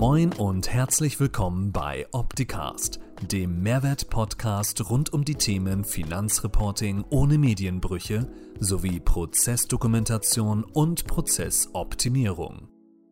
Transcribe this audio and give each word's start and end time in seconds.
Moin 0.00 0.32
und 0.32 0.72
herzlich 0.72 1.18
willkommen 1.18 1.72
bei 1.72 2.06
Opticast, 2.12 3.00
dem 3.32 3.64
Mehrwert-Podcast 3.64 4.88
rund 4.88 5.12
um 5.12 5.24
die 5.24 5.34
Themen 5.34 5.82
Finanzreporting 5.82 7.04
ohne 7.10 7.36
Medienbrüche 7.36 8.28
sowie 8.60 9.00
Prozessdokumentation 9.00 10.62
und 10.62 11.08
Prozessoptimierung. 11.08 12.68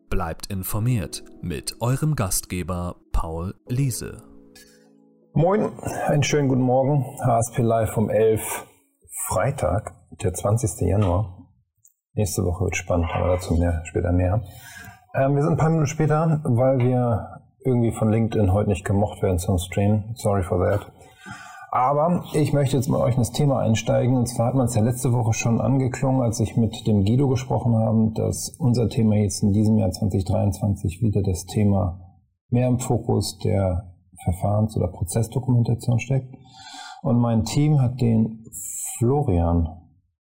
Bleibt 0.09 0.47
informiert 0.47 1.25
mit 1.41 1.75
eurem 1.81 2.15
Gastgeber 2.15 2.95
Paul 3.11 3.53
Liese. 3.67 4.23
Moin, 5.33 5.77
einen 6.07 6.23
schönen 6.23 6.47
guten 6.47 6.61
Morgen. 6.61 7.03
HSP 7.21 7.63
Live 7.63 7.97
um 7.97 8.09
11 8.09 8.65
Freitag, 9.27 9.93
der 10.23 10.33
20. 10.33 10.87
Januar. 10.87 11.49
Nächste 12.13 12.45
Woche 12.45 12.63
wird 12.63 12.77
spannend, 12.77 13.09
aber 13.13 13.35
dazu 13.35 13.55
mehr, 13.55 13.83
später 13.83 14.13
mehr. 14.13 14.41
Ähm, 15.17 15.35
wir 15.35 15.41
sind 15.41 15.53
ein 15.53 15.57
paar 15.57 15.69
Minuten 15.69 15.87
später, 15.87 16.41
weil 16.43 16.77
wir 16.77 17.41
irgendwie 17.65 17.91
von 17.91 18.11
LinkedIn 18.11 18.53
heute 18.53 18.69
nicht 18.69 18.85
gemocht 18.85 19.23
werden 19.23 19.39
zum 19.39 19.57
Stream. 19.57 20.03
Sorry 20.13 20.43
for 20.43 20.59
that. 20.59 20.91
Aber 21.71 22.23
ich 22.33 22.53
möchte 22.53 22.77
jetzt 22.77 22.87
mit 22.87 22.99
euch 22.99 23.15
in 23.15 23.21
das 23.21 23.31
Thema 23.31 23.59
einsteigen. 23.59 24.15
Und 24.15 24.27
zwar 24.27 24.47
hat 24.47 24.55
man 24.55 24.67
es 24.67 24.75
ja 24.75 24.81
letzte 24.81 25.13
Woche 25.13 25.33
schon 25.33 25.59
angeklungen, 25.59 26.21
als 26.21 26.39
ich 26.39 26.55
mit 26.55 26.85
dem 26.85 27.03
Guido 27.03 27.27
gesprochen 27.29 27.75
habe, 27.75 28.11
dass 28.13 28.55
unser 28.59 28.89
Thema 28.89 29.15
jetzt 29.15 29.41
in 29.41 29.53
diesem 29.53 29.77
Jahr 29.79 29.89
2023 29.89 31.01
wieder 31.01 31.23
das 31.23 31.45
Thema 31.45 31.99
mehr 32.49 32.67
im 32.67 32.79
Fokus 32.79 33.39
der 33.39 33.95
Verfahrens- 34.23 34.77
oder 34.77 34.87
Prozessdokumentation 34.87 35.99
steckt. 35.99 36.35
Und 37.01 37.17
mein 37.19 37.43
Team 37.43 37.81
hat 37.81 37.99
den 38.01 38.45
Florian, 38.97 39.67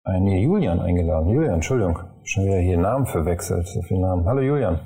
äh, 0.09 0.21
nee, 0.21 0.43
Julian 0.43 0.81
eingeladen. 0.81 1.29
Julian, 1.29 1.55
Entschuldigung, 1.55 1.99
schon 2.25 2.47
wieder 2.47 2.59
hier 2.59 2.79
Namen 2.79 3.07
verwechselt, 3.07 3.69
so 3.69 3.83
viele 3.83 4.01
Namen. 4.01 4.27
Hallo 4.27 4.41
Julian. 4.41 4.81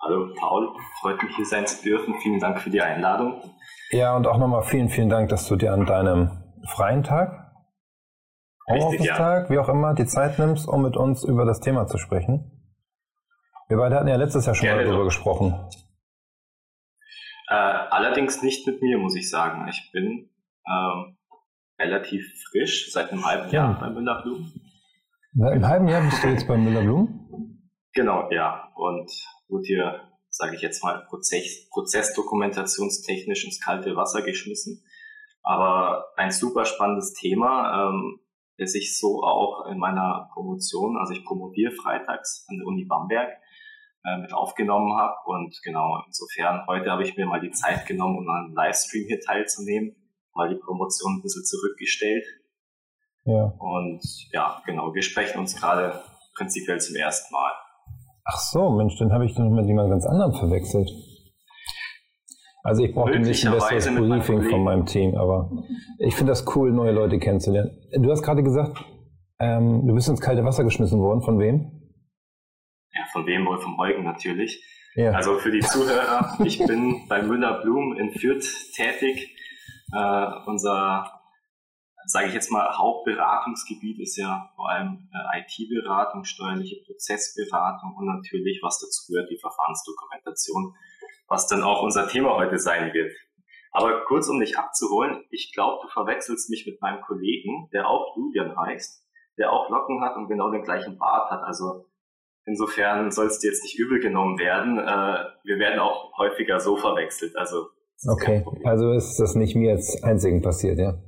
Hallo 0.00 0.34
Paul, 0.38 0.68
freut 1.00 1.22
mich 1.22 1.34
hier 1.36 1.46
sein 1.46 1.66
zu 1.66 1.82
dürfen. 1.82 2.14
Vielen 2.22 2.40
Dank 2.40 2.60
für 2.60 2.70
die 2.70 2.80
Einladung. 2.80 3.42
Ja, 3.90 4.16
und 4.16 4.26
auch 4.26 4.38
nochmal 4.38 4.62
vielen, 4.62 4.88
vielen 4.88 5.08
Dank, 5.08 5.28
dass 5.28 5.46
du 5.46 5.56
dir 5.56 5.72
an 5.72 5.86
deinem 5.86 6.30
freien 6.66 7.04
Tag, 7.04 7.52
Homeoffice-Tag, 8.68 9.44
ja. 9.44 9.50
wie 9.50 9.58
auch 9.58 9.68
immer, 9.68 9.94
die 9.94 10.06
Zeit 10.06 10.38
nimmst, 10.38 10.68
um 10.68 10.82
mit 10.82 10.96
uns 10.96 11.22
über 11.24 11.44
das 11.44 11.60
Thema 11.60 11.86
zu 11.86 11.98
sprechen. 11.98 12.50
Wir 13.68 13.76
beide 13.76 13.96
hatten 13.96 14.08
ja 14.08 14.16
letztes 14.16 14.46
Jahr 14.46 14.54
schon 14.54 14.66
Gerne 14.66 14.82
mal 14.82 14.88
darüber 14.88 15.04
gesprochen. 15.04 15.54
Äh, 17.48 17.54
allerdings 17.54 18.42
nicht 18.42 18.66
mit 18.66 18.82
mir, 18.82 18.98
muss 18.98 19.14
ich 19.14 19.30
sagen. 19.30 19.68
Ich 19.68 19.90
bin 19.92 20.30
ähm, 20.66 21.15
relativ 21.78 22.26
frisch, 22.50 22.90
seit 22.92 23.12
einem 23.12 23.24
halben 23.24 23.50
Jahr 23.50 23.72
ja. 23.72 23.78
bei 23.80 23.90
Müller 23.90 24.22
Blum. 24.22 24.52
Seit 25.34 25.52
einem 25.52 25.66
halben 25.66 25.88
Jahr 25.88 26.02
bist 26.02 26.22
du 26.22 26.28
jetzt 26.28 26.48
bei 26.48 26.56
Müller 26.56 26.82
Blum? 26.82 27.60
Genau, 27.92 28.30
ja. 28.30 28.72
Und 28.74 29.10
wurde 29.48 29.64
hier, 29.66 30.00
sage 30.30 30.56
ich 30.56 30.62
jetzt 30.62 30.82
mal, 30.82 31.04
Prozess, 31.08 31.68
prozessdokumentationstechnisch 31.70 33.44
ins 33.44 33.60
kalte 33.60 33.96
Wasser 33.96 34.22
geschmissen. 34.22 34.84
Aber 35.42 36.06
ein 36.16 36.30
super 36.30 36.64
spannendes 36.64 37.12
Thema, 37.12 37.88
ähm, 37.88 38.20
das 38.58 38.74
ich 38.74 38.98
so 38.98 39.22
auch 39.22 39.66
in 39.70 39.78
meiner 39.78 40.28
Promotion, 40.32 40.96
also 40.98 41.12
ich 41.12 41.24
promoviere 41.24 41.72
freitags 41.72 42.46
an 42.48 42.58
der 42.58 42.66
Uni 42.66 42.84
Bamberg, 42.84 43.30
äh, 44.04 44.18
mit 44.18 44.32
aufgenommen 44.32 44.96
habe. 44.96 45.14
Und 45.26 45.60
genau, 45.62 46.02
insofern, 46.06 46.66
heute 46.66 46.90
habe 46.90 47.02
ich 47.02 47.16
mir 47.16 47.26
mal 47.26 47.40
die 47.40 47.50
Zeit 47.50 47.86
genommen, 47.86 48.18
um 48.18 48.28
an 48.28 48.46
einem 48.46 48.54
Livestream 48.54 49.06
hier 49.06 49.20
teilzunehmen, 49.20 49.94
mal 50.36 50.48
die 50.48 50.60
Promotion 50.60 51.16
ein 51.16 51.22
bisschen 51.22 51.44
zurückgestellt. 51.44 52.24
Ja. 53.24 53.54
Und 53.58 54.00
ja, 54.32 54.62
genau, 54.66 54.94
wir 54.94 55.02
sprechen 55.02 55.38
uns 55.38 55.56
gerade 55.56 56.00
prinzipiell 56.36 56.80
zum 56.80 56.94
ersten 56.96 57.32
Mal. 57.32 57.52
Ach 58.24 58.38
so, 58.38 58.70
Mensch, 58.70 58.96
dann 58.98 59.12
habe 59.12 59.24
ich 59.24 59.36
noch 59.36 59.50
mit 59.50 59.66
jemand 59.66 59.90
ganz 59.90 60.06
anderem 60.06 60.34
verwechselt. 60.34 60.90
Also 62.62 62.82
ich 62.82 62.92
brauche 62.92 63.16
nicht 63.18 63.46
ein 63.46 63.52
besseres 63.52 63.86
Briefing 63.86 64.42
von 64.42 64.64
meinem 64.64 64.86
Team, 64.86 65.14
aber 65.16 65.50
ich 65.98 66.16
finde 66.16 66.32
das 66.32 66.44
cool, 66.56 66.72
neue 66.72 66.90
Leute 66.90 67.20
kennenzulernen. 67.20 67.70
Du 67.92 68.10
hast 68.10 68.22
gerade 68.22 68.42
gesagt, 68.42 68.84
ähm, 69.38 69.86
du 69.86 69.94
bist 69.94 70.08
ins 70.08 70.20
kalte 70.20 70.44
Wasser 70.44 70.64
geschmissen 70.64 71.00
worden. 71.00 71.22
Von 71.22 71.38
wem? 71.38 71.70
Ja, 72.92 73.02
von 73.12 73.24
wem 73.26 73.46
wohl? 73.46 73.58
Vom 73.58 73.78
Eugen 73.78 74.02
natürlich. 74.02 74.64
Ja. 74.96 75.12
Also 75.12 75.38
für 75.38 75.52
die 75.52 75.60
Zuhörer, 75.60 76.38
ich 76.44 76.58
bin 76.58 77.06
bei 77.08 77.22
Müller 77.22 77.60
Blum 77.62 77.96
in 77.96 78.10
Fürth 78.18 78.46
tätig. 78.74 79.35
Äh, 79.92 80.46
unser 80.46 81.16
sage 82.06 82.28
ich 82.28 82.34
jetzt 82.34 82.50
mal, 82.50 82.76
Hauptberatungsgebiet 82.76 84.00
ist 84.00 84.16
ja 84.16 84.50
vor 84.54 84.70
allem 84.70 85.08
äh, 85.12 85.40
IT-Beratung, 85.40 86.24
steuerliche 86.24 86.80
Prozessberatung 86.86 87.96
und 87.96 88.06
natürlich, 88.06 88.60
was 88.62 88.78
dazu 88.78 89.12
gehört, 89.12 89.30
die 89.30 89.38
Verfahrensdokumentation, 89.38 90.74
was 91.26 91.48
dann 91.48 91.62
auch 91.62 91.82
unser 91.82 92.06
Thema 92.08 92.36
heute 92.36 92.58
sein 92.58 92.92
wird. 92.94 93.12
Aber 93.72 94.04
kurz, 94.04 94.28
um 94.28 94.40
dich 94.40 94.56
abzuholen, 94.56 95.24
ich 95.30 95.52
glaube, 95.52 95.80
du 95.82 95.88
verwechselst 95.88 96.48
mich 96.48 96.64
mit 96.64 96.80
meinem 96.80 97.02
Kollegen, 97.02 97.68
der 97.72 97.88
auch 97.88 98.16
Julian 98.16 98.56
heißt, 98.56 99.04
der 99.36 99.52
auch 99.52 99.68
Locken 99.68 100.02
hat 100.02 100.16
und 100.16 100.28
genau 100.28 100.50
den 100.50 100.62
gleichen 100.62 100.96
Bart 100.98 101.30
hat. 101.30 101.42
Also 101.42 101.86
insofern 102.46 103.10
soll 103.10 103.26
es 103.26 103.40
dir 103.40 103.50
jetzt 103.50 103.64
nicht 103.64 103.78
übel 103.78 104.00
genommen 104.00 104.38
werden. 104.38 104.78
Äh, 104.78 105.24
wir 105.44 105.58
werden 105.58 105.80
auch 105.80 106.16
häufiger 106.16 106.60
so 106.60 106.76
verwechselt. 106.76 107.36
Also 107.36 107.68
okay, 108.08 108.44
also 108.64 108.92
ist 108.92 109.16
das 109.18 109.34
nicht 109.34 109.56
mir 109.56 109.72
als 109.72 110.02
einzigen 110.02 110.42
passiert, 110.42 110.78
ja? 110.78 111.02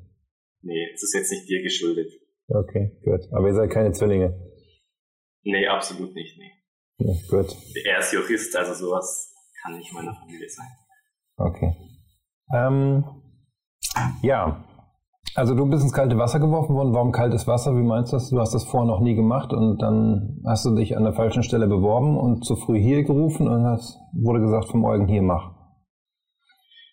Nee, 0.62 0.88
es 0.94 1.02
ist 1.02 1.14
jetzt 1.14 1.30
nicht 1.30 1.48
dir 1.48 1.62
geschuldet. 1.62 2.10
Okay, 2.48 2.98
gut. 3.04 3.20
Aber 3.32 3.48
ihr 3.48 3.54
seid 3.54 3.70
keine 3.70 3.92
Zwillinge? 3.92 4.34
Nee, 5.42 5.66
absolut 5.66 6.14
nicht, 6.14 6.36
nee. 6.38 6.52
Ja, 6.98 7.14
gut. 7.30 7.56
Er 7.84 8.00
ist 8.00 8.12
Jurist, 8.12 8.56
also 8.56 8.74
sowas 8.74 9.32
kann 9.62 9.76
nicht 9.76 9.92
meiner 9.92 10.14
Familie 10.14 10.48
sein. 10.48 10.66
Okay. 11.36 11.76
Ähm, 12.54 13.04
ja, 14.22 14.64
also 15.34 15.54
du 15.54 15.66
bist 15.66 15.84
ins 15.84 15.92
kalte 15.92 16.18
Wasser 16.18 16.40
geworfen 16.40 16.74
worden. 16.74 16.94
Warum 16.94 17.12
kaltes 17.12 17.46
Wasser? 17.46 17.76
Wie 17.76 17.82
meinst 17.82 18.12
du 18.12 18.16
das? 18.16 18.30
Du 18.30 18.40
hast 18.40 18.54
das 18.54 18.64
vorher 18.64 18.88
noch 18.88 19.00
nie 19.00 19.14
gemacht 19.14 19.52
und 19.52 19.80
dann 19.80 20.42
hast 20.46 20.64
du 20.64 20.74
dich 20.74 20.96
an 20.96 21.04
der 21.04 21.12
falschen 21.12 21.42
Stelle 21.42 21.68
beworben 21.68 22.18
und 22.18 22.44
zu 22.44 22.56
früh 22.56 22.80
hier 22.80 23.04
gerufen 23.04 23.46
und 23.46 23.64
hast, 23.64 23.98
wurde 24.12 24.40
gesagt 24.40 24.68
vom 24.68 24.84
Eugen 24.84 25.06
hier 25.06 25.22
mach. 25.22 25.57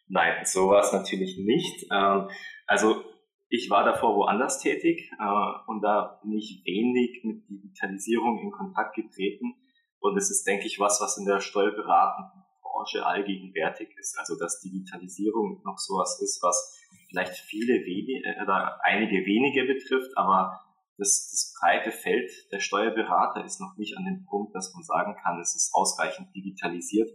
Nein, 0.07 0.45
so 0.45 0.69
war 0.69 0.81
es 0.81 0.93
natürlich 0.93 1.37
nicht. 1.37 1.87
Ähm, 1.91 2.29
also 2.67 3.03
ich 3.49 3.69
war 3.69 3.83
davor 3.83 4.15
woanders 4.15 4.59
tätig 4.59 5.11
äh, 5.19 5.69
und 5.71 5.81
da 5.81 6.19
bin 6.21 6.33
ich 6.33 6.61
wenig 6.65 7.23
mit 7.23 7.49
Digitalisierung 7.49 8.39
in 8.39 8.51
Kontakt 8.51 8.95
getreten. 8.95 9.55
Und 9.99 10.17
es 10.17 10.29
ist, 10.29 10.45
denke 10.45 10.67
ich, 10.67 10.79
was, 10.79 11.01
was 11.01 11.17
in 11.17 11.25
der 11.25 11.39
steuerberatenden 11.39 12.43
Branche 12.61 13.05
allgegenwärtig 13.05 13.89
ist. 13.97 14.17
Also 14.19 14.37
dass 14.37 14.61
Digitalisierung 14.61 15.61
noch 15.63 15.77
sowas 15.77 16.19
ist, 16.21 16.43
was 16.43 16.79
vielleicht 17.09 17.35
viele 17.35 17.73
wenige 17.85 18.27
äh, 18.27 18.43
oder 18.43 18.79
einige 18.83 19.25
wenige 19.25 19.65
betrifft, 19.65 20.15
aber 20.17 20.61
das, 20.97 21.29
das 21.31 21.53
breite 21.59 21.91
Feld 21.91 22.31
der 22.51 22.59
Steuerberater 22.59 23.43
ist 23.43 23.59
noch 23.59 23.75
nicht 23.77 23.97
an 23.97 24.05
dem 24.05 24.25
Punkt, 24.25 24.55
dass 24.55 24.73
man 24.73 24.83
sagen 24.83 25.15
kann, 25.21 25.39
es 25.39 25.55
ist 25.55 25.73
ausreichend 25.73 26.33
digitalisiert, 26.35 27.09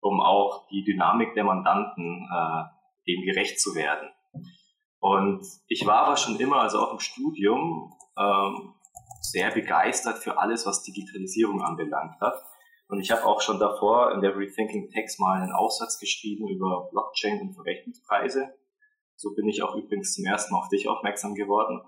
um 0.00 0.20
auch 0.20 0.68
die 0.68 0.84
Dynamik 0.84 1.34
der 1.34 1.44
Mandanten 1.44 2.28
äh, 2.30 2.64
dem 3.06 3.22
gerecht 3.22 3.60
zu 3.60 3.74
werden. 3.74 4.08
Und 4.98 5.46
ich 5.68 5.86
war 5.86 6.06
aber 6.06 6.16
schon 6.16 6.36
immer, 6.36 6.60
also 6.60 6.80
auch 6.80 6.92
im 6.92 7.00
Studium, 7.00 7.94
ähm, 8.18 8.74
sehr 9.20 9.50
begeistert 9.50 10.18
für 10.18 10.38
alles, 10.38 10.66
was 10.66 10.82
Digitalisierung 10.82 11.62
anbelangt 11.62 12.20
hat. 12.20 12.42
Und 12.88 13.00
ich 13.00 13.10
habe 13.10 13.24
auch 13.24 13.40
schon 13.40 13.58
davor 13.58 14.12
in 14.12 14.20
der 14.20 14.36
Rethinking 14.36 14.90
Text 14.90 15.18
mal 15.18 15.40
einen 15.40 15.52
Aufsatz 15.52 15.98
geschrieben 15.98 16.48
über 16.48 16.88
Blockchain 16.90 17.40
und 17.40 17.54
Verrechnungspreise. 17.54 18.54
So 19.16 19.34
bin 19.34 19.48
ich 19.48 19.62
auch 19.62 19.74
übrigens 19.74 20.14
zum 20.14 20.24
ersten 20.24 20.54
Mal 20.54 20.60
auf 20.60 20.68
dich 20.68 20.88
aufmerksam 20.88 21.34
geworden. 21.34 21.82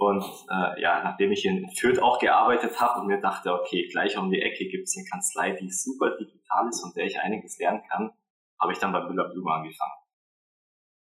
Und 0.00 0.24
äh, 0.50 0.80
ja, 0.80 1.02
nachdem 1.04 1.30
ich 1.30 1.44
in 1.44 1.68
Fürth 1.72 2.00
auch 2.00 2.18
gearbeitet 2.18 2.80
habe 2.80 3.02
und 3.02 3.06
mir 3.06 3.20
dachte, 3.20 3.52
okay, 3.52 3.86
gleich 3.92 4.16
um 4.16 4.30
die 4.30 4.40
Ecke 4.40 4.66
gibt 4.66 4.84
es 4.84 4.96
eine 4.96 5.04
Kanzlei, 5.06 5.50
die 5.60 5.70
super 5.70 6.16
digital 6.16 6.68
ist 6.70 6.82
und 6.82 6.96
der 6.96 7.04
ich 7.04 7.20
einiges 7.20 7.58
lernen 7.58 7.82
kann, 7.86 8.10
habe 8.58 8.72
ich 8.72 8.78
dann 8.78 8.92
bei 8.92 9.02
Müller-Blume 9.02 9.52
angefangen. 9.52 9.92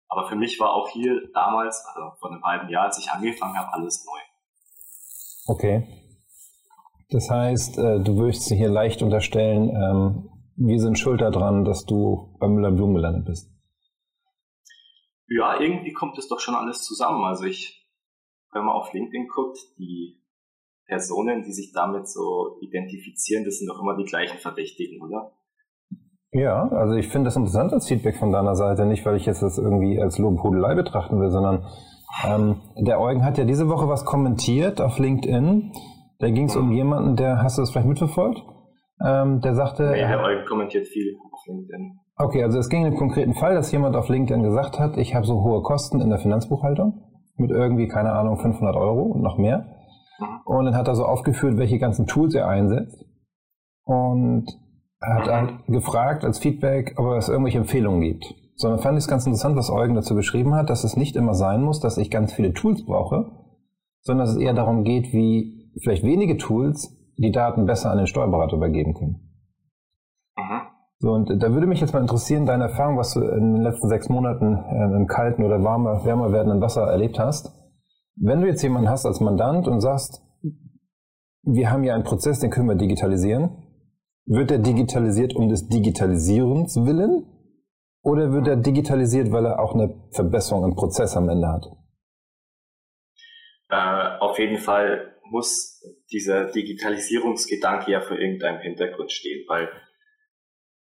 Aber 0.08 0.30
für 0.30 0.38
mich 0.38 0.58
war 0.62 0.72
auch 0.72 0.88
hier 0.88 1.20
damals, 1.34 1.84
also 1.86 2.16
vor 2.18 2.32
einem 2.32 2.42
halben 2.46 2.70
Jahr, 2.70 2.86
als 2.86 2.98
ich 2.98 3.12
angefangen 3.12 3.60
habe, 3.60 3.74
alles 3.74 4.06
neu. 4.06 5.54
Okay. 5.54 5.86
Das 7.10 7.30
heißt, 7.30 7.78
äh, 7.80 8.00
du 8.00 8.16
würdest 8.16 8.48
hier 8.48 8.70
leicht 8.70 9.02
unterstellen, 9.02 9.70
ähm, 9.70 10.30
wir 10.56 10.80
sind 10.80 10.98
schuld 10.98 11.20
daran, 11.20 11.66
dass 11.66 11.86
du 11.86 12.38
bei 12.40 12.48
Müller-Blum 12.48 12.94
gelandet 12.94 13.26
bist. 13.26 13.52
Ja, 15.28 15.60
irgendwie 15.60 15.92
kommt 15.92 16.18
es 16.18 16.30
doch 16.30 16.40
schon 16.40 16.56
alles 16.56 16.86
zusammen. 16.86 17.26
Also 17.26 17.44
ich, 17.44 17.86
wenn 18.54 18.66
man 18.66 18.76
auf 18.76 18.94
LinkedIn 18.94 19.28
guckt, 19.28 19.58
die 19.78 20.22
Personen, 20.88 21.44
die 21.44 21.52
sich 21.52 21.72
damit 21.74 22.08
so 22.08 22.58
identifizieren, 22.62 23.44
das 23.44 23.60
sind 23.60 23.68
doch 23.68 23.82
immer 23.82 23.98
die 23.98 24.06
gleichen 24.06 24.38
Verdächtigen, 24.38 25.02
oder? 25.02 25.34
Ja, 26.32 26.68
also 26.70 26.96
ich 26.96 27.08
finde 27.08 27.26
das 27.26 27.36
interessant 27.36 27.74
als 27.74 27.88
Feedback 27.88 28.18
von 28.18 28.32
deiner 28.32 28.56
Seite, 28.56 28.86
nicht 28.86 29.06
weil 29.06 29.16
ich 29.16 29.26
jetzt 29.26 29.42
das 29.42 29.58
irgendwie 29.58 30.00
als 30.00 30.18
Lobhudelei 30.18 30.76
betrachten 30.76 31.20
will, 31.20 31.30
sondern 31.30 31.66
ähm, 32.26 32.62
der 32.78 33.00
Eugen 33.00 33.24
hat 33.24 33.38
ja 33.38 33.46
diese 33.46 33.70
Woche 33.70 33.88
was 33.88 34.06
kommentiert 34.06 34.82
auf 34.82 35.00
LinkedIn. 35.00 35.72
Da 36.20 36.30
ging 36.30 36.46
es 36.46 36.56
um 36.56 36.72
jemanden, 36.72 37.16
der, 37.16 37.42
hast 37.42 37.58
du 37.58 37.62
das 37.62 37.72
vielleicht 37.72 37.88
mitverfolgt? 37.88 38.42
Ähm, 39.06 39.42
der 39.42 39.56
sagte. 39.56 39.92
Nee, 39.92 40.08
der 40.08 40.24
Eugen 40.24 40.46
kommentiert 40.46 40.88
viel 40.88 41.16
auf 41.32 41.46
LinkedIn. 41.48 42.00
Okay, 42.16 42.44
also 42.44 42.58
es 42.58 42.70
ging 42.70 42.82
in 42.82 42.88
einem 42.88 42.98
konkreten 42.98 43.36
Fall, 43.36 43.54
dass 43.54 43.72
jemand 43.72 43.96
auf 43.96 44.10
LinkedIn 44.10 44.42
gesagt 44.42 44.80
hat, 44.80 44.98
ich 44.98 45.14
habe 45.14 45.26
so 45.26 45.44
hohe 45.44 45.62
Kosten 45.62 46.02
in 46.02 46.10
der 46.10 46.18
Finanzbuchhaltung 46.18 47.07
mit 47.38 47.52
irgendwie, 47.52 47.88
keine 47.88 48.14
Ahnung, 48.14 48.38
500 48.38 48.76
Euro 48.76 49.04
und 49.04 49.22
noch 49.22 49.38
mehr. 49.38 49.66
Und 50.46 50.66
dann 50.66 50.76
hat 50.76 50.88
er 50.88 50.96
so 50.96 51.06
aufgeführt, 51.06 51.58
welche 51.58 51.80
ganzen 51.80 52.08
Tools 52.08 52.34
er 52.34 52.48
einsetzt. 52.48 53.06
Und 53.84 54.48
hat 55.02 55.28
halt 55.28 55.66
gefragt 55.68 56.26
als 56.26 56.40
Feedback, 56.40 56.96
ob 56.98 57.16
es 57.18 57.30
irgendwelche 57.30 57.60
Empfehlungen 57.60 58.02
gibt. 58.02 58.34
Sondern 58.56 58.80
fand 58.80 58.98
ich 58.98 59.04
es 59.04 59.08
ganz 59.08 59.26
interessant, 59.26 59.56
was 59.56 59.70
Eugen 59.70 59.94
dazu 59.94 60.16
beschrieben 60.16 60.56
hat, 60.56 60.70
dass 60.70 60.84
es 60.84 60.98
nicht 60.98 61.16
immer 61.16 61.36
sein 61.36 61.62
muss, 61.62 61.80
dass 61.80 61.98
ich 61.98 62.10
ganz 62.10 62.34
viele 62.34 62.54
Tools 62.54 62.84
brauche, 62.86 63.32
sondern 64.02 64.26
dass 64.26 64.36
es 64.36 64.42
eher 64.42 64.54
darum 64.54 64.84
geht, 64.84 65.14
wie 65.14 65.72
vielleicht 65.84 66.04
wenige 66.04 66.38
Tools 66.38 66.98
die 67.18 67.32
Daten 67.32 67.66
besser 67.66 67.92
an 67.92 67.98
den 67.98 68.08
Steuerberater 68.08 68.58
übergeben 68.58 68.94
können. 68.96 69.44
Mhm. 70.38 70.62
So, 71.00 71.12
und 71.12 71.30
da 71.42 71.54
würde 71.54 71.68
mich 71.68 71.80
jetzt 71.80 71.94
mal 71.94 72.02
interessieren, 72.02 72.48
deine 72.48 72.66
Erfahrung, 72.66 72.98
was 72.98 73.14
du 73.14 73.22
in 73.22 73.54
den 73.54 73.62
letzten 73.62 73.88
sechs 73.88 74.10
Monaten 74.10 74.56
äh, 74.56 74.96
im 74.96 75.06
kalten 75.06 75.44
oder 75.44 75.64
warmer, 75.64 76.04
wärmer 76.06 76.32
werdenden 76.32 76.60
Wasser 76.60 76.88
erlebt 76.88 77.20
hast. 77.20 77.52
Wenn 78.16 78.42
du 78.42 78.48
jetzt 78.48 78.64
jemanden 78.64 78.90
hast 78.90 79.06
als 79.06 79.20
Mandant 79.20 79.68
und 79.68 79.80
sagst, 79.80 80.24
wir 81.44 81.70
haben 81.70 81.84
ja 81.84 81.94
einen 81.94 82.04
Prozess, 82.04 82.40
den 82.40 82.50
können 82.50 82.68
wir 82.68 82.76
digitalisieren, 82.76 83.64
wird 84.26 84.50
er 84.50 84.58
digitalisiert 84.58 85.36
um 85.36 85.50
des 85.50 85.68
Digitalisierens 85.68 86.76
willen 86.78 87.26
oder 88.02 88.32
wird 88.32 88.48
er 88.48 88.58
digitalisiert, 88.58 89.32
weil 89.32 89.46
er 89.46 89.60
auch 89.60 89.76
eine 89.76 89.94
Verbesserung 90.12 90.64
im 90.64 90.76
Prozess 90.76 91.16
am 91.16 91.30
Ende 91.30 91.48
hat? 91.48 91.66
Äh, 93.70 94.18
auf 94.20 94.40
jeden 94.40 94.58
Fall 94.58 95.14
muss 95.30 95.80
dieser 96.12 96.46
Digitalisierungsgedanke 96.46 97.92
ja 97.92 98.02
für 98.02 98.16
irgendeinem 98.16 98.62
Hintergrund 98.62 99.12
stehen, 99.12 99.46
weil 99.48 99.70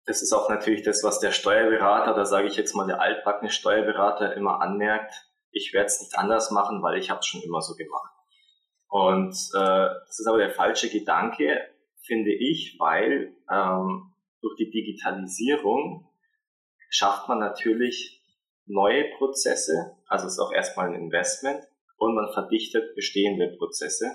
das 0.06 0.22
ist 0.22 0.34
auch 0.34 0.50
natürlich 0.50 0.84
das, 0.84 1.04
was 1.04 1.20
der 1.20 1.32
Steuerberater, 1.32 2.14
da 2.14 2.26
sage 2.26 2.48
ich 2.48 2.56
jetzt 2.56 2.76
mal 2.76 2.88
der 2.88 3.02
altbackene 3.02 3.50
Steuerberater 3.50 4.36
immer 4.36 4.62
anmerkt, 4.62 5.14
ich 5.52 5.74
werde 5.74 5.86
es 5.86 6.02
nicht 6.02 6.18
anders 6.18 6.52
machen, 6.52 6.82
weil 6.82 6.98
ich 6.98 7.10
habe 7.10 7.20
es 7.20 7.28
schon 7.28 7.42
immer 7.42 7.62
so 7.62 7.76
gemacht. 7.76 8.12
Und 8.88 9.34
äh, 9.56 9.90
das 10.06 10.20
ist 10.20 10.28
aber 10.28 10.40
der 10.40 10.52
falsche 10.52 10.90
Gedanke, 10.90 11.62
finde 12.06 12.32
ich, 12.32 12.76
weil 12.80 13.36
ähm, 13.50 14.14
durch 14.42 14.56
die 14.58 14.70
Digitalisierung 14.70 16.10
schafft 16.90 17.30
man 17.30 17.40
natürlich 17.40 18.22
neue 18.66 19.06
Prozesse, 19.18 19.98
also 20.08 20.28
es 20.28 20.34
ist 20.34 20.40
auch 20.40 20.52
erstmal 20.52 20.90
ein 20.90 20.96
Investment 20.96 21.64
und 21.98 22.16
man 22.16 22.32
verdichtet 22.34 22.96
bestehende 22.96 23.56
Prozesse. 23.58 24.06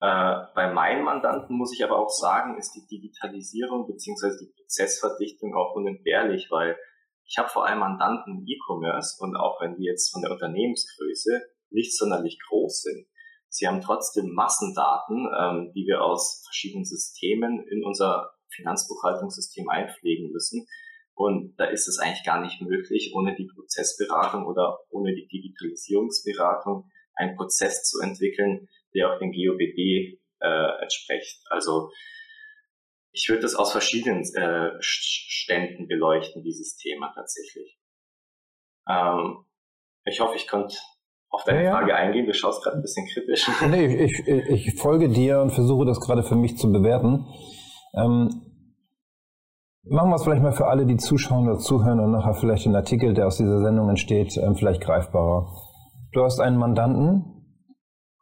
Äh, 0.00 0.36
bei 0.54 0.72
meinen 0.72 1.04
Mandanten 1.04 1.56
muss 1.56 1.72
ich 1.72 1.84
aber 1.84 1.98
auch 1.98 2.10
sagen, 2.10 2.58
ist 2.58 2.72
die 2.74 2.86
Digitalisierung 2.86 3.86
beziehungsweise 3.86 4.38
die 4.38 4.52
Prozessverdichtung 4.56 5.54
auch 5.54 5.74
unentbehrlich, 5.74 6.48
weil 6.50 6.76
ich 7.24 7.36
habe 7.38 7.48
vor 7.48 7.66
allem 7.66 7.80
Mandanten 7.80 8.38
im 8.38 8.46
E-Commerce 8.46 9.22
und 9.22 9.36
auch 9.36 9.60
wenn 9.60 9.76
die 9.76 9.84
jetzt 9.84 10.12
von 10.12 10.22
der 10.22 10.30
Unternehmensgröße 10.30 11.42
nicht 11.70 11.96
sonderlich 11.96 12.38
groß 12.48 12.82
sind, 12.82 13.06
Sie 13.50 13.66
haben 13.66 13.80
trotzdem 13.80 14.34
Massendaten, 14.34 15.26
ähm, 15.38 15.72
die 15.74 15.86
wir 15.86 16.02
aus 16.02 16.42
verschiedenen 16.44 16.84
Systemen 16.84 17.66
in 17.68 17.84
unser 17.84 18.30
Finanzbuchhaltungssystem 18.54 19.68
einpflegen 19.68 20.30
müssen. 20.30 20.66
Und 21.14 21.54
da 21.58 21.64
ist 21.64 21.88
es 21.88 21.98
eigentlich 21.98 22.24
gar 22.24 22.40
nicht 22.40 22.60
möglich, 22.60 23.12
ohne 23.14 23.34
die 23.34 23.48
Prozessberatung 23.52 24.46
oder 24.46 24.78
ohne 24.90 25.14
die 25.14 25.26
Digitalisierungsberatung 25.26 26.88
einen 27.14 27.36
Prozess 27.36 27.82
zu 27.82 28.00
entwickeln, 28.00 28.68
der 28.94 29.12
auch 29.12 29.18
den 29.18 29.32
GOBD 29.32 30.20
äh, 30.40 30.82
entspricht. 30.82 31.42
Also 31.50 31.90
ich 33.12 33.28
würde 33.28 33.42
das 33.42 33.54
aus 33.54 33.72
verschiedenen 33.72 34.22
äh, 34.34 34.70
Ständen 34.80 35.88
beleuchten, 35.88 36.42
dieses 36.42 36.76
Thema 36.76 37.12
tatsächlich. 37.14 37.78
Ähm, 38.88 39.44
ich 40.04 40.20
hoffe, 40.20 40.36
ich 40.36 40.48
konnte 40.48 40.76
auf 41.30 41.44
deine 41.44 41.64
ja, 41.64 41.72
Frage 41.72 41.94
eingehen. 41.94 42.26
Du 42.26 42.32
schaust 42.32 42.62
gerade 42.62 42.76
ein 42.76 42.82
bisschen 42.82 43.06
kritisch. 43.06 43.48
Nee, 43.68 44.04
ich, 44.04 44.26
ich, 44.26 44.66
ich 44.66 44.74
folge 44.80 45.08
dir 45.08 45.40
und 45.40 45.50
versuche 45.50 45.86
das 45.86 46.00
gerade 46.00 46.22
für 46.22 46.36
mich 46.36 46.56
zu 46.56 46.72
bewerten. 46.72 47.26
Ähm, 47.94 48.48
machen 49.84 50.10
wir 50.10 50.16
es 50.16 50.24
vielleicht 50.24 50.42
mal 50.42 50.52
für 50.52 50.66
alle, 50.66 50.86
die 50.86 50.96
zuschauen 50.96 51.48
oder 51.48 51.58
zuhören 51.58 52.00
und 52.00 52.12
nachher 52.12 52.34
vielleicht 52.34 52.66
den 52.66 52.76
Artikel, 52.76 53.14
der 53.14 53.26
aus 53.26 53.36
dieser 53.36 53.60
Sendung 53.60 53.88
entsteht, 53.88 54.36
ähm, 54.36 54.54
vielleicht 54.54 54.80
greifbarer. 54.80 55.52
Du 56.12 56.22
hast 56.22 56.40
einen 56.40 56.56
Mandanten, 56.56 57.44